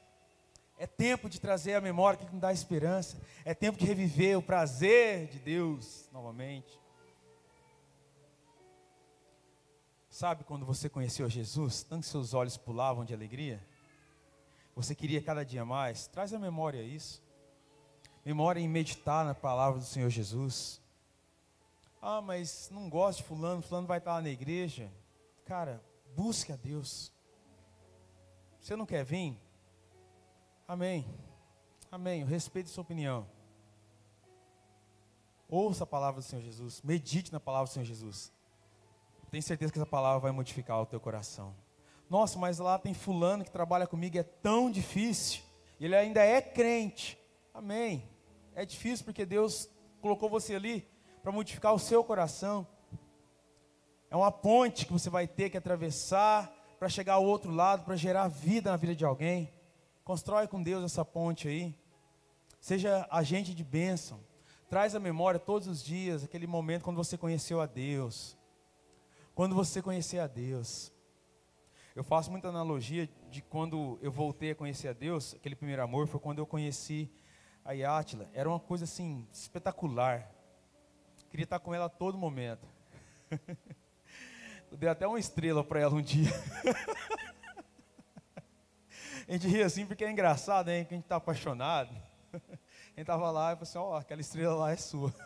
É 0.78 0.86
tempo 0.86 1.28
de 1.28 1.40
trazer 1.40 1.74
à 1.74 1.80
memória 1.80 2.18
que 2.18 2.30
nos 2.30 2.40
dá 2.40 2.52
esperança. 2.52 3.16
É 3.44 3.54
tempo 3.54 3.78
de 3.78 3.86
reviver 3.86 4.36
o 4.36 4.42
prazer 4.42 5.28
de 5.28 5.38
Deus 5.38 6.08
novamente. 6.12 6.78
Sabe 10.10 10.44
quando 10.44 10.64
você 10.64 10.88
conheceu 10.88 11.28
Jesus, 11.28 11.82
tanto 11.82 12.06
seus 12.06 12.34
olhos 12.34 12.56
pulavam 12.56 13.04
de 13.04 13.12
alegria? 13.12 13.62
Você 14.74 14.94
queria 14.94 15.22
cada 15.22 15.44
dia 15.44 15.64
mais? 15.64 16.06
Traz 16.06 16.32
à 16.32 16.38
memória 16.38 16.82
isso. 16.82 17.22
Memória 18.24 18.60
em 18.60 18.68
meditar 18.68 19.24
na 19.24 19.34
palavra 19.34 19.78
do 19.78 19.84
Senhor 19.86 20.10
Jesus. 20.10 20.80
Ah, 22.00 22.20
mas 22.20 22.68
não 22.70 22.88
gosto 22.88 23.18
de 23.18 23.24
fulano, 23.24 23.62
fulano 23.62 23.86
vai 23.86 23.98
estar 23.98 24.14
lá 24.14 24.22
na 24.22 24.28
igreja. 24.28 24.90
Cara, 25.44 25.82
busque 26.14 26.52
a 26.52 26.56
Deus. 26.56 27.12
Você 28.60 28.76
não 28.76 28.84
quer 28.84 29.04
vir? 29.04 29.38
Amém. 30.68 31.06
Amém. 31.90 32.22
Eu 32.22 32.26
respeito 32.26 32.70
sua 32.70 32.82
opinião. 32.82 33.26
Ouça 35.48 35.84
a 35.84 35.86
palavra 35.86 36.20
do 36.20 36.24
Senhor 36.24 36.42
Jesus. 36.42 36.82
Medite 36.82 37.32
na 37.32 37.38
palavra 37.38 37.68
do 37.68 37.72
Senhor 37.72 37.84
Jesus. 37.84 38.32
Tenho 39.30 39.42
certeza 39.42 39.72
que 39.72 39.78
essa 39.78 39.86
palavra 39.86 40.18
vai 40.18 40.32
modificar 40.32 40.80
o 40.80 40.86
teu 40.86 40.98
coração. 40.98 41.54
Nossa, 42.10 42.38
mas 42.38 42.58
lá 42.58 42.78
tem 42.78 42.94
fulano 42.94 43.44
que 43.44 43.50
trabalha 43.50 43.86
comigo, 43.86 44.18
é 44.18 44.22
tão 44.24 44.70
difícil. 44.70 45.42
Ele 45.80 45.94
ainda 45.94 46.24
é 46.24 46.40
crente. 46.40 47.18
Amém. 47.54 48.08
É 48.54 48.64
difícil 48.64 49.04
porque 49.04 49.24
Deus 49.24 49.68
colocou 50.00 50.28
você 50.28 50.54
ali 50.54 50.88
para 51.22 51.30
modificar 51.30 51.74
o 51.74 51.78
seu 51.78 52.02
coração. 52.02 52.66
É 54.10 54.16
uma 54.16 54.32
ponte 54.32 54.86
que 54.86 54.92
você 54.92 55.10
vai 55.10 55.28
ter 55.28 55.50
que 55.50 55.56
atravessar 55.56 56.52
para 56.78 56.88
chegar 56.88 57.14
ao 57.14 57.24
outro 57.24 57.52
lado, 57.52 57.84
para 57.84 57.96
gerar 57.96 58.28
vida 58.28 58.70
na 58.70 58.76
vida 58.76 58.94
de 58.94 59.04
alguém. 59.04 59.52
Constrói 60.06 60.46
com 60.46 60.62
Deus 60.62 60.84
essa 60.84 61.04
ponte 61.04 61.48
aí. 61.48 61.74
Seja 62.60 63.08
agente 63.10 63.52
de 63.52 63.64
bênção. 63.64 64.20
Traz 64.70 64.94
à 64.94 65.00
memória 65.00 65.40
todos 65.40 65.66
os 65.66 65.82
dias 65.82 66.22
aquele 66.22 66.46
momento 66.46 66.84
quando 66.84 66.96
você 66.96 67.18
conheceu 67.18 67.60
a 67.60 67.66
Deus. 67.66 68.38
Quando 69.34 69.56
você 69.56 69.82
conhecer 69.82 70.20
a 70.20 70.28
Deus. 70.28 70.92
Eu 71.92 72.04
faço 72.04 72.30
muita 72.30 72.46
analogia 72.46 73.10
de 73.28 73.42
quando 73.42 73.98
eu 74.00 74.12
voltei 74.12 74.52
a 74.52 74.54
conhecer 74.54 74.86
a 74.86 74.92
Deus, 74.92 75.34
aquele 75.34 75.56
primeiro 75.56 75.82
amor 75.82 76.06
foi 76.06 76.20
quando 76.20 76.38
eu 76.38 76.46
conheci 76.46 77.10
a 77.64 77.72
Yátila. 77.72 78.30
Era 78.32 78.48
uma 78.48 78.60
coisa 78.60 78.84
assim 78.84 79.26
espetacular. 79.32 80.30
Queria 81.30 81.42
estar 81.42 81.58
com 81.58 81.74
ela 81.74 81.86
a 81.86 81.88
todo 81.88 82.16
momento. 82.16 82.64
eu 84.70 84.78
dei 84.78 84.88
até 84.88 85.04
uma 85.04 85.18
estrela 85.18 85.64
para 85.64 85.80
ela 85.80 85.96
um 85.96 86.00
dia. 86.00 86.30
A 89.28 89.32
gente 89.32 89.48
ri 89.48 89.62
assim 89.62 89.84
porque 89.84 90.04
é 90.04 90.10
engraçado, 90.10 90.68
hein? 90.70 90.84
Que 90.84 90.94
a 90.94 90.96
gente 90.96 91.04
está 91.04 91.16
apaixonado. 91.16 91.90
A 92.32 93.00
gente 93.00 93.02
estava 93.02 93.30
lá 93.30 93.52
e 93.52 93.56
falou 93.56 93.62
assim: 93.62 93.78
Ó, 93.78 93.90
oh, 93.90 93.94
aquela 93.96 94.20
estrela 94.20 94.54
lá 94.54 94.72
é 94.72 94.76
sua. 94.76 95.12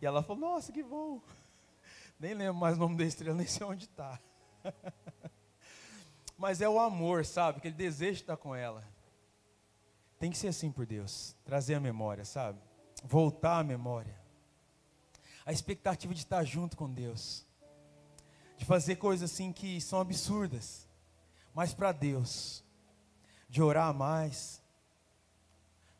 E 0.00 0.06
ela 0.06 0.22
falou: 0.22 0.40
Nossa, 0.40 0.72
que 0.72 0.82
bom. 0.82 1.20
Nem 2.18 2.32
lembro 2.34 2.54
mais 2.54 2.76
o 2.76 2.80
nome 2.80 2.96
da 2.96 3.04
estrela, 3.04 3.36
nem 3.36 3.46
sei 3.46 3.66
onde 3.66 3.84
está. 3.84 4.18
Mas 6.36 6.60
é 6.60 6.68
o 6.68 6.78
amor, 6.78 7.24
sabe? 7.24 7.58
Aquele 7.58 7.74
desejo 7.74 8.16
de 8.16 8.20
estar 8.22 8.36
com 8.36 8.54
ela. 8.54 8.82
Tem 10.18 10.30
que 10.30 10.36
ser 10.36 10.48
assim 10.48 10.70
por 10.70 10.86
Deus. 10.86 11.36
Trazer 11.44 11.74
a 11.74 11.80
memória, 11.80 12.24
sabe? 12.24 12.58
Voltar 13.04 13.58
à 13.58 13.64
memória. 13.64 14.18
A 15.44 15.52
expectativa 15.52 16.12
de 16.14 16.20
estar 16.20 16.44
junto 16.44 16.76
com 16.76 16.90
Deus. 16.90 17.46
De 18.56 18.64
fazer 18.64 18.96
coisas 18.96 19.30
assim 19.30 19.52
que 19.52 19.80
são 19.80 20.00
absurdas 20.00 20.89
mas 21.54 21.74
para 21.74 21.92
Deus, 21.92 22.64
de 23.48 23.62
orar 23.62 23.92
mais. 23.94 24.62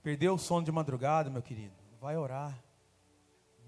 Perdeu 0.03 0.35
o 0.35 0.39
sono 0.39 0.65
de 0.65 0.73
madrugada, 0.73 1.29
meu 1.29 1.43
querido? 1.43 1.75
Vai 2.01 2.17
orar. 2.17 2.59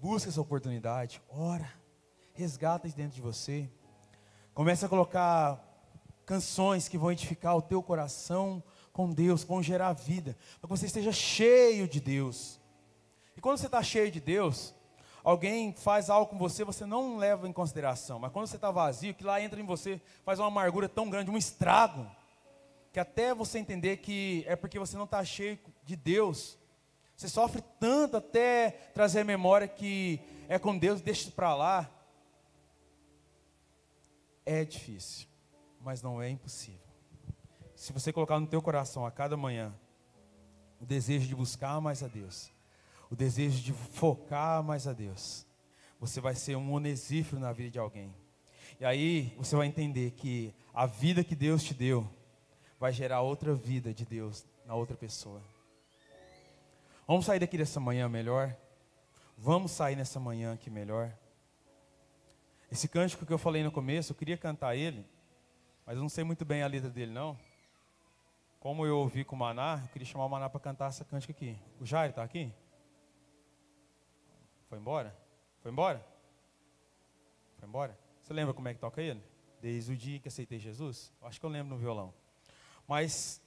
Busca 0.01 0.29
essa 0.29 0.41
oportunidade. 0.41 1.21
Ora. 1.29 1.69
Resgata 2.33 2.87
isso 2.87 2.97
dentro 2.97 3.15
de 3.15 3.21
você. 3.21 3.69
Comece 4.53 4.83
a 4.85 4.89
colocar 4.89 5.63
canções 6.25 6.87
que 6.87 6.97
vão 6.97 7.11
edificar 7.11 7.55
o 7.55 7.61
teu 7.61 7.83
coração 7.83 8.63
com 8.91 9.11
Deus, 9.11 9.43
vão 9.43 9.61
gerar 9.61 9.93
vida, 9.93 10.37
para 10.59 10.67
que 10.67 10.77
você 10.77 10.85
esteja 10.85 11.11
cheio 11.11 11.87
de 11.87 11.99
Deus. 11.99 12.59
E 13.35 13.41
quando 13.41 13.57
você 13.57 13.65
está 13.65 13.81
cheio 13.81 14.11
de 14.11 14.19
Deus, 14.19 14.73
alguém 15.23 15.73
faz 15.73 16.09
algo 16.09 16.29
com 16.29 16.37
você, 16.37 16.63
você 16.63 16.85
não 16.85 17.17
leva 17.17 17.47
em 17.47 17.53
consideração. 17.53 18.19
Mas 18.19 18.31
quando 18.31 18.47
você 18.47 18.57
está 18.57 18.69
vazio, 18.69 19.13
que 19.13 19.23
lá 19.23 19.41
entra 19.41 19.59
em 19.59 19.65
você, 19.65 20.01
faz 20.23 20.37
uma 20.39 20.47
amargura 20.47 20.89
tão 20.89 21.09
grande, 21.09 21.31
um 21.31 21.37
estrago, 21.37 22.05
que 22.91 22.99
até 22.99 23.33
você 23.33 23.57
entender 23.57 23.97
que 23.97 24.43
é 24.47 24.55
porque 24.55 24.77
você 24.77 24.97
não 24.97 25.05
está 25.05 25.23
cheio 25.23 25.57
de 25.83 25.95
Deus, 25.95 26.57
você 27.15 27.29
sofre 27.29 27.63
tanto 27.79 28.17
até 28.17 28.71
trazer 28.93 29.21
a 29.21 29.25
memória 29.25 29.67
que 29.67 30.19
é 30.47 30.59
com 30.59 30.77
Deus, 30.77 31.01
deixa 31.01 31.31
para 31.31 31.55
lá. 31.55 31.89
É 34.45 34.65
difícil, 34.65 35.27
mas 35.79 36.01
não 36.01 36.21
é 36.21 36.29
impossível. 36.29 36.81
Se 37.75 37.91
você 37.91 38.13
colocar 38.13 38.39
no 38.39 38.47
teu 38.47 38.61
coração 38.61 39.05
a 39.05 39.11
cada 39.11 39.37
manhã 39.37 39.73
o 40.79 40.85
desejo 40.85 41.27
de 41.27 41.35
buscar 41.35 41.79
mais 41.79 42.03
a 42.03 42.07
Deus, 42.07 42.52
o 43.13 43.15
desejo 43.15 43.61
de 43.61 43.71
focar 43.71 44.63
mais 44.63 44.87
a 44.87 44.91
Deus, 44.91 45.45
você 45.99 46.19
vai 46.19 46.33
ser 46.33 46.55
um 46.55 46.73
onesífero 46.73 47.39
na 47.39 47.53
vida 47.53 47.69
de 47.69 47.77
alguém. 47.77 48.11
E 48.79 48.83
aí 48.83 49.35
você 49.37 49.55
vai 49.55 49.67
entender 49.67 50.09
que 50.13 50.51
a 50.73 50.87
vida 50.87 51.23
que 51.23 51.35
Deus 51.35 51.63
te 51.63 51.75
deu 51.75 52.09
vai 52.79 52.91
gerar 52.91 53.21
outra 53.21 53.53
vida 53.53 53.93
de 53.93 54.03
Deus 54.03 54.43
na 54.65 54.73
outra 54.73 54.97
pessoa. 54.97 55.39
Vamos 57.07 57.25
sair 57.27 57.37
daqui 57.37 57.55
dessa 57.55 57.79
manhã 57.79 58.09
melhor? 58.09 58.57
Vamos 59.37 59.69
sair 59.69 59.95
nessa 59.95 60.19
manhã 60.19 60.51
aqui 60.51 60.71
melhor? 60.71 61.15
Esse 62.71 62.87
cântico 62.87 63.27
que 63.27 63.31
eu 63.31 63.37
falei 63.37 63.63
no 63.63 63.71
começo, 63.71 64.11
eu 64.11 64.15
queria 64.15 64.37
cantar 64.37 64.75
ele, 64.75 65.05
mas 65.85 65.95
eu 65.95 66.01
não 66.01 66.09
sei 66.09 66.23
muito 66.23 66.43
bem 66.43 66.63
a 66.63 66.67
letra 66.67 66.89
dele 66.89 67.11
não. 67.11 67.37
Como 68.59 68.87
eu 68.87 68.97
ouvi 68.97 69.23
com 69.23 69.35
o 69.35 69.39
Maná, 69.39 69.81
eu 69.83 69.89
queria 69.89 70.07
chamar 70.07 70.25
o 70.25 70.29
Maná 70.29 70.49
para 70.49 70.59
cantar 70.59 70.89
essa 70.89 71.05
cântica 71.05 71.31
aqui. 71.31 71.55
O 71.79 71.85
Jair 71.85 72.09
está 72.09 72.23
aqui? 72.23 72.51
Foi 74.73 74.79
embora? 74.79 75.15
Foi 75.61 75.71
embora? 75.71 76.03
Foi 77.59 77.67
embora? 77.67 77.99
Você 78.19 78.33
lembra 78.33 78.55
como 78.55 78.67
é 78.67 78.73
que 78.73 78.79
toca 78.79 79.03
ele? 79.03 79.21
Desde 79.61 79.91
o 79.91 79.95
dia 79.95 80.17
que 80.17 80.27
aceitei 80.27 80.57
Jesus? 80.57 81.13
Acho 81.21 81.39
que 81.39 81.45
eu 81.45 81.49
lembro 81.51 81.75
no 81.75 81.79
violão. 81.79 82.11
Mas 82.87 83.39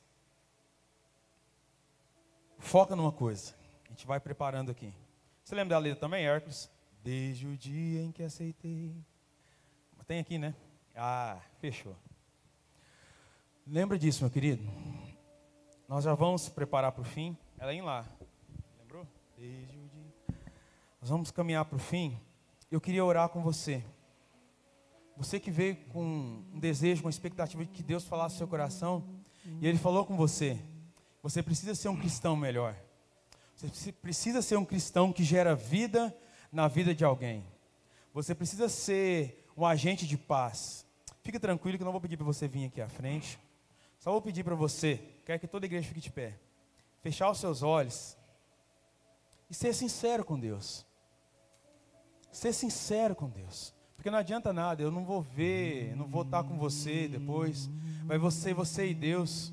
foca 2.61 2.95
numa 2.95 3.11
coisa. 3.11 3.57
A 3.87 3.89
gente 3.89 4.07
vai 4.07 4.21
preparando 4.21 4.71
aqui. 4.71 4.95
Você 5.43 5.57
lembra 5.57 5.75
da 5.75 5.81
letra 5.81 5.99
também, 5.99 6.25
Hércules? 6.25 6.71
Desde 7.03 7.49
o 7.49 7.57
dia 7.57 8.03
em 8.03 8.13
que 8.13 8.23
aceitei. 8.23 8.95
Tem 10.07 10.21
aqui, 10.21 10.39
né? 10.39 10.55
Ah, 10.95 11.41
fechou. 11.59 11.97
Lembra 13.67 13.99
disso, 13.99 14.23
meu 14.23 14.31
querido? 14.31 14.63
Nós 15.89 16.05
já 16.05 16.15
vamos 16.15 16.49
preparar 16.49 16.93
para 16.93 17.03
o 17.03 17.05
fim. 17.05 17.37
Ela 17.59 17.73
é 17.73 17.75
em 17.75 17.83
lá. 17.83 18.07
Lembrou? 18.79 19.05
Desde 19.37 19.77
o 19.77 19.89
dia. 19.89 19.96
Nós 21.01 21.11
vamos 21.11 21.31
caminhar 21.31 21.65
para 21.65 21.77
o 21.77 21.79
fim. 21.79 22.21
Eu 22.71 22.81
queria 22.81 23.05
orar 23.05 23.29
com 23.29 23.43
você. 23.43 23.85
Você 25.17 25.41
que 25.41 25.51
veio 25.51 25.77
com 25.87 26.45
um 26.53 26.59
desejo, 26.59 27.03
uma 27.03 27.11
expectativa 27.11 27.65
de 27.65 27.71
que 27.71 27.83
Deus 27.83 28.05
falasse 28.05 28.35
no 28.35 28.39
seu 28.39 28.49
coração, 28.49 29.05
e 29.61 29.67
Ele 29.67 29.79
falou 29.79 30.05
com 30.05 30.17
você. 30.17 30.59
Você 31.23 31.43
precisa 31.43 31.75
ser 31.75 31.89
um 31.89 31.97
cristão 31.97 32.37
melhor. 32.37 32.77
Você 33.57 33.91
precisa 33.93 34.43
ser 34.43 34.57
um 34.57 34.65
cristão 34.65 35.13
que 35.13 35.25
gera 35.25 35.55
vida 35.55 36.17
na 36.53 36.69
vida 36.69 36.95
de 36.95 37.05
alguém. 37.05 37.45
Você 38.13 38.35
precisa 38.35 38.69
ser 38.69 39.47
um 39.57 39.65
agente 39.65 40.07
de 40.07 40.17
paz. 40.17 40.87
Fique 41.23 41.39
tranquilo 41.39 41.77
que 41.77 41.83
eu 41.83 41.87
não 41.87 41.93
vou 41.93 42.01
pedir 42.01 42.17
para 42.17 42.25
você 42.25 42.47
vir 42.47 42.67
aqui 42.67 42.81
à 42.81 42.89
frente. 42.89 43.39
Só 43.99 44.13
vou 44.13 44.23
pedir 44.23 44.45
para 44.45 44.55
você, 44.55 45.03
quero 45.25 45.41
que 45.41 45.49
toda 45.49 45.67
igreja 45.67 45.89
fique 45.89 46.01
de 46.01 46.13
pé. 46.13 46.39
Fechar 47.01 47.29
os 47.31 47.39
seus 47.39 47.63
olhos 47.63 48.17
e 49.51 49.55
ser 49.55 49.75
sincero 49.75 50.25
com 50.25 50.39
Deus. 50.39 50.86
Ser 52.37 52.53
sincero 52.53 53.17
com 53.17 53.31
Deus. 53.31 53.75
Porque 53.97 54.11
não 54.11 54.19
adianta 54.19 54.53
nada, 54.53 54.83
eu 54.83 54.91
não 54.91 55.05
vou 55.05 55.23
ver, 55.23 55.97
não 55.97 56.07
vou 56.07 56.21
estar 56.21 56.45
com 56.45 56.59
você 56.59 57.09
depois. 57.09 57.71
Vai 58.05 58.19
você, 58.19 58.53
você 58.53 58.89
e 58.89 58.95
Deus. 58.95 59.53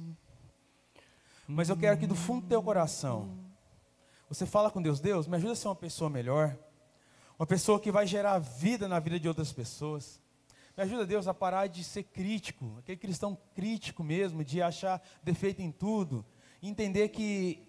Mas 1.47 1.69
eu 1.69 1.77
quero 1.77 1.97
que 1.97 2.05
do 2.05 2.15
fundo 2.15 2.41
do 2.41 2.49
teu 2.49 2.61
coração, 2.61 3.37
você 4.27 4.45
fala 4.45 4.69
com 4.69 4.81
Deus, 4.81 4.99
Deus, 4.99 5.27
me 5.27 5.37
ajuda 5.37 5.53
a 5.53 5.55
ser 5.55 5.69
uma 5.69 5.75
pessoa 5.75 6.09
melhor. 6.09 6.57
Uma 7.39 7.47
pessoa 7.47 7.79
que 7.79 7.89
vai 7.91 8.05
gerar 8.05 8.37
vida 8.39 8.85
na 8.87 8.99
vida 8.99 9.17
de 9.17 9.29
outras 9.29 9.53
pessoas. 9.53 10.21
Me 10.75 10.83
ajuda, 10.83 11.05
Deus, 11.05 11.25
a 11.25 11.33
parar 11.33 11.67
de 11.67 11.85
ser 11.85 12.03
crítico, 12.03 12.75
aquele 12.79 12.97
cristão 12.97 13.37
crítico 13.55 14.03
mesmo, 14.03 14.43
de 14.43 14.61
achar 14.61 15.01
defeito 15.23 15.61
em 15.61 15.71
tudo. 15.71 16.25
Entender 16.61 17.09
que 17.09 17.65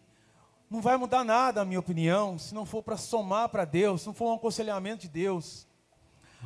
não 0.70 0.81
vai 0.81 0.96
mudar 0.96 1.24
nada 1.24 1.61
a 1.61 1.64
minha 1.64 1.81
opinião, 1.81 2.38
se 2.38 2.55
não 2.55 2.66
for 2.66 2.83
para 2.83 2.96
somar 2.96 3.48
para 3.48 3.64
Deus, 3.64 4.03
se 4.03 4.07
não 4.07 4.14
for 4.14 4.31
um 4.31 4.35
aconselhamento 4.35 5.03
de 5.03 5.09
Deus. 5.09 5.66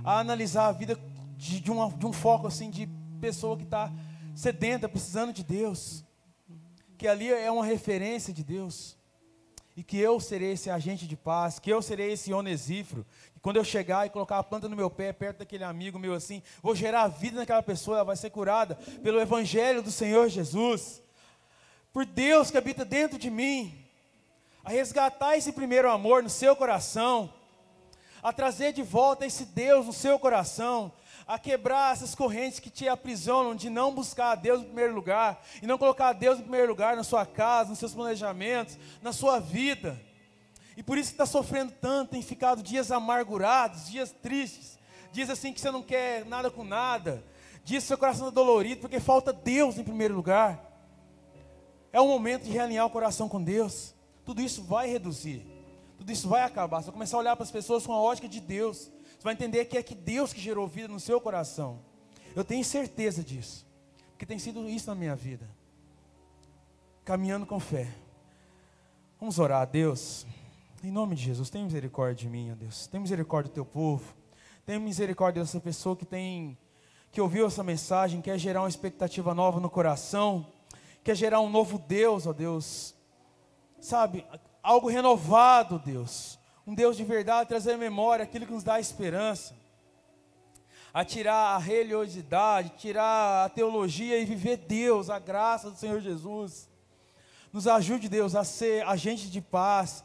A 0.05 0.19
analisar 0.19 0.69
a 0.69 0.73
vida 0.73 0.99
de, 1.37 1.61
de, 1.61 1.71
uma, 1.71 1.91
de 1.91 2.07
um 2.07 2.13
foco 2.13 2.47
assim 2.47 2.71
de 2.71 2.89
pessoa 3.21 3.57
que 3.57 3.65
está 3.65 3.93
sedenta, 4.35 4.89
precisando 4.89 5.33
de 5.33 5.43
Deus. 5.43 6.05
Que 6.97 7.09
ali 7.09 7.33
é 7.33 7.51
uma 7.51 7.65
referência 7.65 8.33
de 8.33 8.45
Deus 8.45 8.99
e 9.79 9.85
que 9.85 9.97
eu 9.97 10.19
serei 10.19 10.55
esse 10.55 10.69
agente 10.69 11.07
de 11.07 11.17
paz, 11.17 11.61
que 11.61 11.71
eu 11.71 11.81
serei 11.81 12.11
esse 12.11 12.33
onesífero, 12.33 13.07
que 13.33 13.39
quando 13.39 13.59
eu 13.59 13.65
chegar 13.65 14.05
e 14.05 14.11
colocar 14.11 14.41
a 14.41 14.43
planta 14.43 14.69
no 14.69 14.75
meu 14.75 14.91
pé, 14.91 15.13
perto 15.13 15.39
daquele 15.39 15.63
amigo 15.63 16.01
meu 16.01 16.15
assim, 16.15 16.43
vou 16.61 16.75
gerar 16.75 17.07
vida 17.07 17.39
naquela 17.39 17.63
pessoa, 17.63 17.99
ela 17.99 18.05
vai 18.05 18.17
ser 18.17 18.31
curada 18.31 18.75
pelo 19.05 19.21
Evangelho 19.21 19.81
do 19.81 19.93
Senhor 19.93 20.29
Jesus, 20.29 21.01
por 21.93 22.05
Deus 22.05 22.51
que 22.51 22.59
habita 22.59 22.85
dentro 22.85 23.17
de 23.21 23.31
mim, 23.31 23.73
a 24.65 24.71
resgatar 24.71 25.37
esse 25.37 25.53
primeiro 25.53 25.91
amor 25.91 26.23
no 26.23 26.31
seu 26.31 26.55
coração, 26.55 27.33
a 28.23 28.33
trazer 28.33 28.73
de 28.73 28.83
volta 28.83 29.27
esse 29.27 29.45
Deus 29.45 29.87
no 29.87 29.93
seu 29.93 30.19
coração, 30.19 30.93
a 31.27 31.39
quebrar 31.39 31.93
essas 31.93 32.15
correntes 32.15 32.59
que 32.59 32.71
te 32.71 32.89
aprisionam 32.89 33.55
de 33.55 33.69
não 33.69 33.95
buscar 33.95 34.33
a 34.33 34.35
Deus 34.35 34.63
em 34.63 34.65
primeiro 34.65 34.95
lugar 34.95 35.43
e 35.63 35.67
não 35.67 35.77
colocar 35.77 36.09
a 36.09 36.13
Deus 36.15 36.39
em 36.39 36.43
primeiro 36.43 36.69
lugar 36.69 36.97
na 36.97 37.05
sua 37.05 37.27
casa, 37.27 37.71
nos 37.71 37.79
seus 37.79 37.93
planejamentos, 37.93 38.79
na 39.03 39.13
sua 39.13 39.39
vida. 39.39 40.01
E 40.75 40.83
por 40.83 40.97
isso 40.97 41.11
que 41.11 41.15
está 41.15 41.27
sofrendo 41.27 41.73
tanto, 41.81 42.13
tem 42.13 42.23
ficado 42.23 42.63
dias 42.63 42.91
amargurados, 42.91 43.91
dias 43.91 44.11
tristes, 44.11 44.79
dias 45.13 45.29
assim 45.29 45.53
que 45.53 45.61
você 45.61 45.71
não 45.71 45.83
quer 45.83 46.25
nada 46.25 46.51
com 46.51 46.65
nada, 46.65 47.23
dias 47.65 47.83
que 47.83 47.89
seu 47.89 47.99
coração 47.99 48.29
está 48.29 48.41
dolorido 48.41 48.81
porque 48.81 48.99
falta 48.99 49.33
Deus 49.33 49.77
em 49.77 49.85
primeiro 49.85 50.15
lugar. 50.15 50.65
É 51.93 52.01
o 52.01 52.07
momento 52.07 52.45
de 52.45 52.51
realinhar 52.51 52.87
o 52.87 52.91
coração 52.91 53.29
com 53.29 53.43
Deus. 53.43 53.95
Tudo 54.29 54.43
isso 54.43 54.63
vai 54.63 54.87
reduzir, 54.91 55.43
tudo 55.97 56.13
isso 56.13 56.29
vai 56.29 56.43
acabar. 56.43 56.83
Você 56.83 56.89
vai 56.89 56.93
começar 56.93 57.17
a 57.17 57.21
olhar 57.21 57.35
para 57.35 57.45
as 57.45 57.51
pessoas 57.51 57.87
com 57.87 57.95
a 57.95 57.99
ótica 57.99 58.29
de 58.29 58.43
Deus. 58.43 58.77
Você 58.77 59.23
vai 59.23 59.33
entender 59.33 59.65
que 59.65 59.79
é 59.79 59.83
que 59.83 59.95
Deus 59.95 60.35
que 60.35 60.39
gerou 60.39 60.69
vida 60.69 60.87
no 60.87 61.01
seu 61.01 61.19
coração. 61.19 61.79
Eu 62.37 62.45
tenho 62.45 62.63
certeza 62.63 63.25
disso. 63.25 63.67
Porque 64.11 64.27
tem 64.27 64.39
sido 64.39 64.69
isso 64.69 64.87
na 64.87 64.95
minha 64.95 65.17
vida. 65.17 65.49
Caminhando 67.07 67.47
com 67.47 67.59
fé. 67.59 67.89
Vamos 69.19 69.39
orar 69.39 69.63
a 69.63 69.65
Deus. 69.65 70.27
Em 70.85 70.91
nome 70.91 71.17
de 71.17 71.23
Jesus, 71.23 71.49
tem 71.49 71.65
misericórdia 71.65 72.27
de 72.27 72.29
mim, 72.29 72.53
ó 72.53 72.55
Deus. 72.55 72.87
Tem 72.87 73.01
misericórdia 73.01 73.51
do 73.51 73.55
teu 73.55 73.65
povo. 73.65 74.15
Tem 74.67 74.79
misericórdia 74.79 75.43
dessa 75.43 75.59
pessoa 75.59 75.97
que 75.97 76.05
tem 76.05 76.59
que 77.11 77.19
ouviu 77.19 77.47
essa 77.47 77.65
mensagem, 77.65 78.21
quer 78.21 78.39
gerar 78.39 78.61
uma 78.61 78.69
expectativa 78.69 79.35
nova 79.35 79.59
no 79.59 79.71
coração, 79.71 80.47
quer 81.03 81.17
gerar 81.17 81.41
um 81.41 81.49
novo 81.49 81.79
Deus, 81.79 82.27
ó 82.27 82.35
Deus. 82.35 82.98
Sabe, 83.81 84.27
algo 84.63 84.89
renovado, 84.89 85.79
Deus 85.79 86.39
um 86.69 86.75
Deus 86.75 86.99
de 86.99 87.03
verdade, 87.03 87.49
trazer 87.49 87.73
à 87.73 87.79
memória 87.79 88.25
aquilo 88.25 88.45
que 88.45 88.53
nos 88.53 88.63
dá 88.63 88.79
esperança, 88.79 89.55
a 90.93 91.03
tirar 91.03 91.55
a 91.55 91.59
religiosidade, 91.59 92.75
tirar 92.77 93.47
a 93.47 93.49
teologia 93.49 94.19
e 94.19 94.27
viver 94.27 94.59
Deus, 94.59 95.09
a 95.09 95.19
graça 95.19 95.71
do 95.71 95.79
Senhor 95.79 95.99
Jesus. 95.99 96.69
Nos 97.55 97.67
ajude, 97.67 98.07
Deus, 98.07 98.35
a 98.35 98.45
ser 98.45 98.87
agentes 98.87 99.31
de 99.31 99.41
paz. 99.41 100.05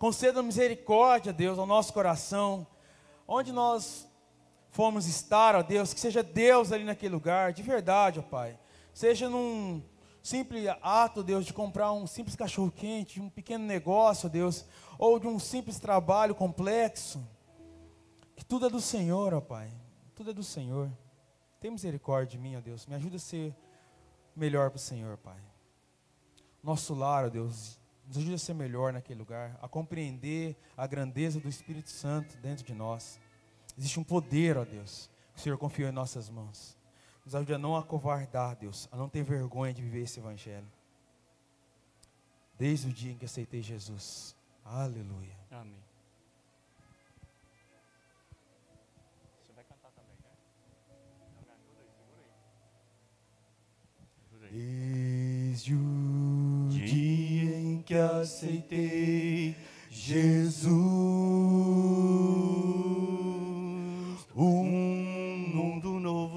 Conceda 0.00 0.42
misericórdia, 0.42 1.32
Deus, 1.32 1.60
ao 1.60 1.66
nosso 1.66 1.92
coração. 1.92 2.66
Onde 3.28 3.52
nós 3.52 4.04
formos 4.72 5.06
estar, 5.06 5.54
ó 5.54 5.62
Deus, 5.62 5.94
que 5.94 6.00
seja 6.00 6.24
Deus 6.24 6.72
ali 6.72 6.82
naquele 6.82 7.14
lugar, 7.14 7.52
de 7.52 7.62
verdade, 7.62 8.18
ó 8.18 8.22
Pai. 8.22 8.58
Seja 8.92 9.28
num 9.28 9.80
simples 10.22 10.66
ato, 10.82 11.22
Deus, 11.22 11.46
de 11.46 11.52
comprar 11.52 11.92
um 11.92 12.06
simples 12.06 12.36
cachorro 12.36 12.70
quente, 12.70 13.20
um 13.20 13.30
pequeno 13.30 13.64
negócio, 13.64 14.28
Deus, 14.28 14.64
ou 14.98 15.18
de 15.18 15.26
um 15.26 15.38
simples 15.38 15.78
trabalho 15.78 16.34
complexo. 16.34 17.26
Que 18.36 18.44
tudo 18.44 18.66
é 18.66 18.70
do 18.70 18.80
Senhor, 18.80 19.34
ó 19.34 19.40
Pai. 19.40 19.70
Tudo 20.14 20.30
é 20.30 20.34
do 20.34 20.42
Senhor. 20.42 20.90
Tem 21.60 21.70
misericórdia 21.70 22.38
de 22.38 22.38
mim, 22.38 22.56
ó 22.56 22.60
Deus. 22.60 22.86
Me 22.86 22.94
ajuda 22.94 23.16
a 23.16 23.20
ser 23.20 23.54
melhor 24.34 24.70
para 24.70 24.76
o 24.76 24.80
Senhor, 24.80 25.16
Pai. 25.18 25.40
Nosso 26.62 26.94
lar, 26.94 27.26
ó 27.26 27.28
Deus, 27.28 27.78
nos 28.06 28.18
ajuda 28.18 28.34
a 28.34 28.38
ser 28.38 28.54
melhor 28.54 28.92
naquele 28.92 29.18
lugar, 29.18 29.58
a 29.62 29.68
compreender 29.68 30.56
a 30.76 30.86
grandeza 30.86 31.38
do 31.38 31.48
Espírito 31.48 31.90
Santo 31.90 32.36
dentro 32.38 32.64
de 32.64 32.74
nós. 32.74 33.20
Existe 33.78 34.00
um 34.00 34.04
poder, 34.04 34.58
ó 34.58 34.64
Deus, 34.64 35.08
que 35.32 35.40
o 35.40 35.42
Senhor 35.42 35.56
confiou 35.56 35.88
em 35.88 35.92
nossas 35.92 36.28
mãos. 36.28 36.76
Nos 37.30 37.36
ajude 37.36 37.54
a 37.54 37.58
não 37.58 37.76
acovardar, 37.76 38.56
Deus, 38.56 38.88
a 38.90 38.96
não 38.96 39.08
ter 39.08 39.22
vergonha 39.22 39.72
de 39.72 39.80
viver 39.80 40.02
esse 40.02 40.18
Evangelho. 40.18 40.66
Desde 42.58 42.88
o 42.88 42.92
dia 42.92 43.12
em 43.12 43.16
que 43.16 43.24
aceitei 43.24 43.62
Jesus. 43.62 44.34
Aleluia. 44.64 45.38
Amém. 45.48 45.78
Você 49.46 49.52
vai 49.54 49.62
cantar 49.62 49.92
também, 49.92 50.16
né? 50.24 50.30
Ajuda 51.38 51.52
aí, 51.52 51.86
segura 54.28 54.48
aí. 54.48 54.50
Desde 54.50 55.76
o 55.76 56.68
dia 56.68 57.60
em 57.60 57.80
que 57.80 57.94
aceitei 57.94 59.56
Jesus, 59.88 60.70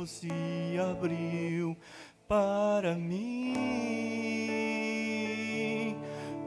se 0.06 0.30
abriu 0.80 1.78
para 2.28 2.96
mim. 2.96 3.54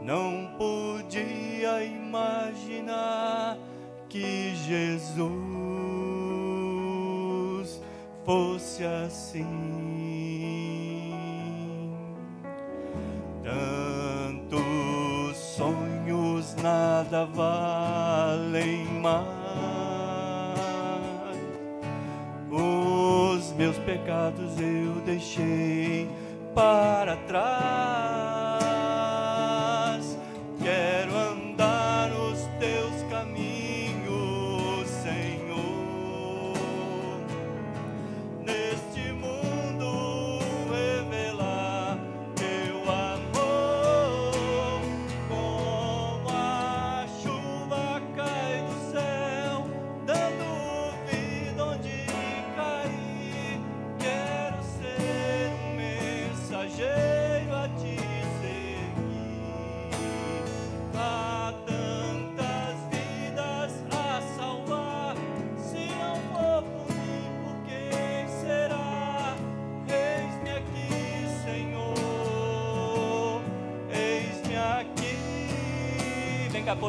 Não 0.02 0.54
podia 0.56 1.84
imaginar 1.84 3.58
que 4.08 4.54
Jesus 4.54 5.66
fosse 8.24 8.84
assim. 8.84 9.44
Tantos 13.42 15.36
sonhos 15.36 16.54
nada 16.56 17.24
valem 17.26 18.84
mais. 19.00 19.35
Meus 23.56 23.78
pecados 23.78 24.60
eu 24.60 25.00
deixei 25.04 26.08
para 26.54 27.16
trás. 27.28 28.05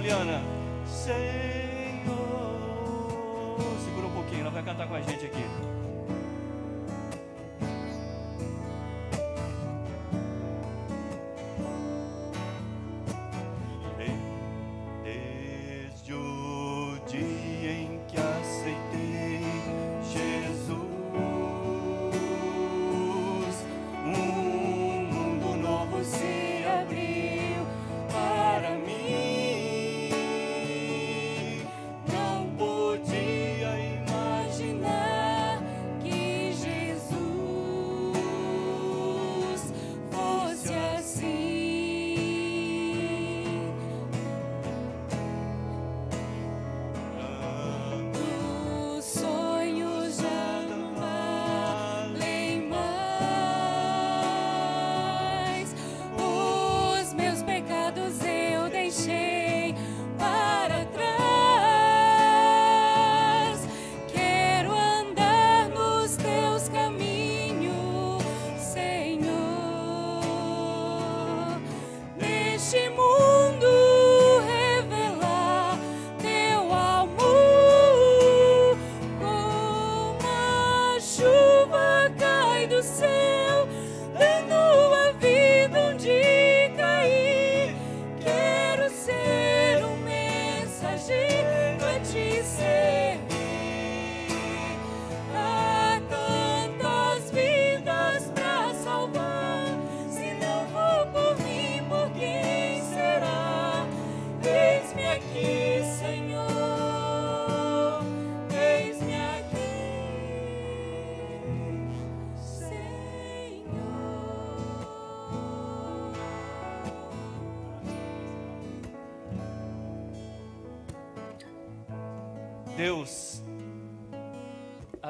Vem 0.08 0.47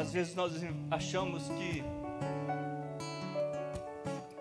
às 0.07 0.13
vezes 0.13 0.35
nós 0.35 0.53
achamos 0.89 1.49
que 1.49 1.83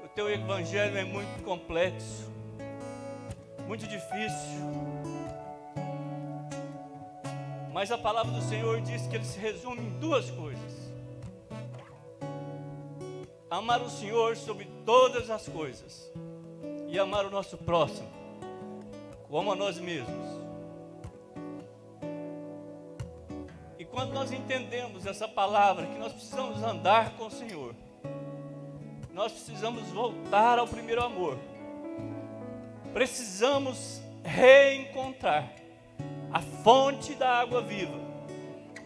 o 0.05 0.09
teu 0.15 0.31
evangelho 0.31 0.97
é 0.97 1.03
muito 1.03 1.43
complexo, 1.43 2.31
muito 3.67 3.85
difícil. 3.85 4.61
Mas 7.73 7.91
a 7.91 7.99
palavra 7.99 8.31
do 8.31 8.43
Senhor 8.43 8.81
diz 8.81 9.09
que 9.09 9.17
ele 9.17 9.25
se 9.25 9.41
resume 9.41 9.81
em 9.81 9.99
duas 9.99 10.31
coisas: 10.31 10.93
amar 13.51 13.83
o 13.83 13.91
Senhor 13.91 14.37
sobre 14.37 14.67
todas 14.85 15.31
as 15.31 15.49
coisas 15.49 16.09
e 16.87 16.97
amar 16.97 17.27
o 17.27 17.31
nosso 17.31 17.59
próximo 17.59 18.09
como 19.29 19.51
a 19.51 19.57
nós 19.57 19.81
mesmos. 19.81 20.36
Quando 23.97 24.13
nós 24.13 24.31
entendemos 24.31 25.07
essa 25.07 25.27
palavra, 25.27 25.87
que 25.87 25.99
nós 25.99 26.13
precisamos 26.13 26.63
andar 26.63 27.13
com 27.13 27.29
o 27.29 27.31
Senhor, 27.31 27.75
nós 29.15 29.33
precisamos 29.33 29.89
voltar 29.89 30.59
ao 30.59 30.69
primeiro 30.69 31.03
amor, 31.03 31.39
precisamos 32.93 34.03
reencontrar 34.23 35.51
a 36.31 36.43
fonte 36.43 37.15
da 37.15 37.41
água 37.41 37.63
viva, 37.63 37.99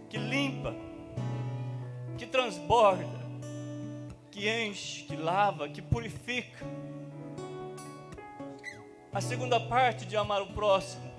que 0.08 0.16
limpa, 0.16 0.76
que 2.16 2.24
transborda, 2.24 3.04
que 4.30 4.48
enche, 4.48 5.02
que 5.02 5.16
lava, 5.16 5.68
que 5.68 5.82
purifica. 5.82 6.64
A 9.12 9.20
segunda 9.20 9.58
parte 9.58 10.06
de 10.06 10.16
amar 10.16 10.40
o 10.40 10.52
próximo, 10.52 11.11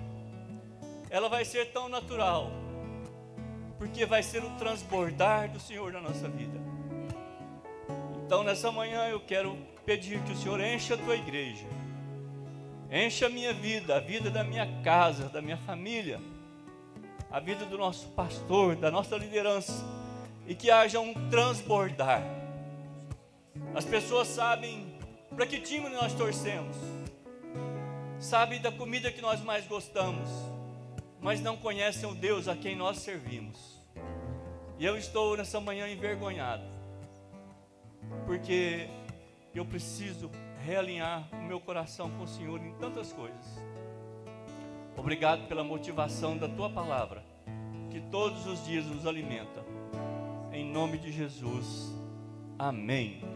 ela 1.10 1.28
vai 1.28 1.44
ser 1.44 1.72
tão 1.72 1.90
natural, 1.90 2.61
porque 3.82 4.06
vai 4.06 4.22
ser 4.22 4.44
o 4.44 4.50
transbordar 4.50 5.50
do 5.50 5.58
Senhor 5.58 5.92
na 5.92 6.00
nossa 6.00 6.28
vida. 6.28 6.56
Então, 8.24 8.44
nessa 8.44 8.70
manhã, 8.70 9.08
eu 9.08 9.18
quero 9.18 9.58
pedir 9.84 10.22
que 10.22 10.30
o 10.30 10.36
Senhor 10.36 10.60
encha 10.60 10.94
a 10.94 10.96
tua 10.96 11.16
igreja, 11.16 11.66
encha 12.92 13.26
a 13.26 13.28
minha 13.28 13.52
vida, 13.52 13.96
a 13.96 13.98
vida 13.98 14.30
da 14.30 14.44
minha 14.44 14.68
casa, 14.84 15.28
da 15.28 15.42
minha 15.42 15.56
família, 15.56 16.20
a 17.28 17.40
vida 17.40 17.64
do 17.64 17.76
nosso 17.76 18.06
pastor, 18.10 18.76
da 18.76 18.88
nossa 18.88 19.16
liderança, 19.16 19.84
e 20.46 20.54
que 20.54 20.70
haja 20.70 21.00
um 21.00 21.12
transbordar. 21.28 22.22
As 23.74 23.84
pessoas 23.84 24.28
sabem 24.28 24.96
para 25.34 25.44
que 25.44 25.58
time 25.58 25.88
nós 25.88 26.14
torcemos, 26.14 26.76
sabem 28.20 28.60
da 28.60 28.70
comida 28.70 29.10
que 29.10 29.20
nós 29.20 29.40
mais 29.42 29.66
gostamos, 29.66 30.51
mas 31.22 31.40
não 31.40 31.56
conhecem 31.56 32.08
o 32.10 32.14
Deus 32.14 32.48
a 32.48 32.56
quem 32.56 32.74
nós 32.74 32.98
servimos. 32.98 33.80
E 34.78 34.84
eu 34.84 34.98
estou 34.98 35.36
nessa 35.36 35.60
manhã 35.60 35.88
envergonhado, 35.88 36.64
porque 38.26 38.88
eu 39.54 39.64
preciso 39.64 40.28
realinhar 40.64 41.28
o 41.32 41.42
meu 41.44 41.60
coração 41.60 42.10
com 42.10 42.24
o 42.24 42.28
Senhor 42.28 42.60
em 42.60 42.74
tantas 42.74 43.12
coisas. 43.12 43.62
Obrigado 44.96 45.46
pela 45.46 45.62
motivação 45.62 46.36
da 46.36 46.48
tua 46.48 46.68
palavra, 46.68 47.24
que 47.90 48.00
todos 48.00 48.46
os 48.46 48.64
dias 48.66 48.84
nos 48.86 49.06
alimenta. 49.06 49.64
Em 50.52 50.64
nome 50.64 50.98
de 50.98 51.12
Jesus. 51.12 51.92
Amém. 52.58 53.31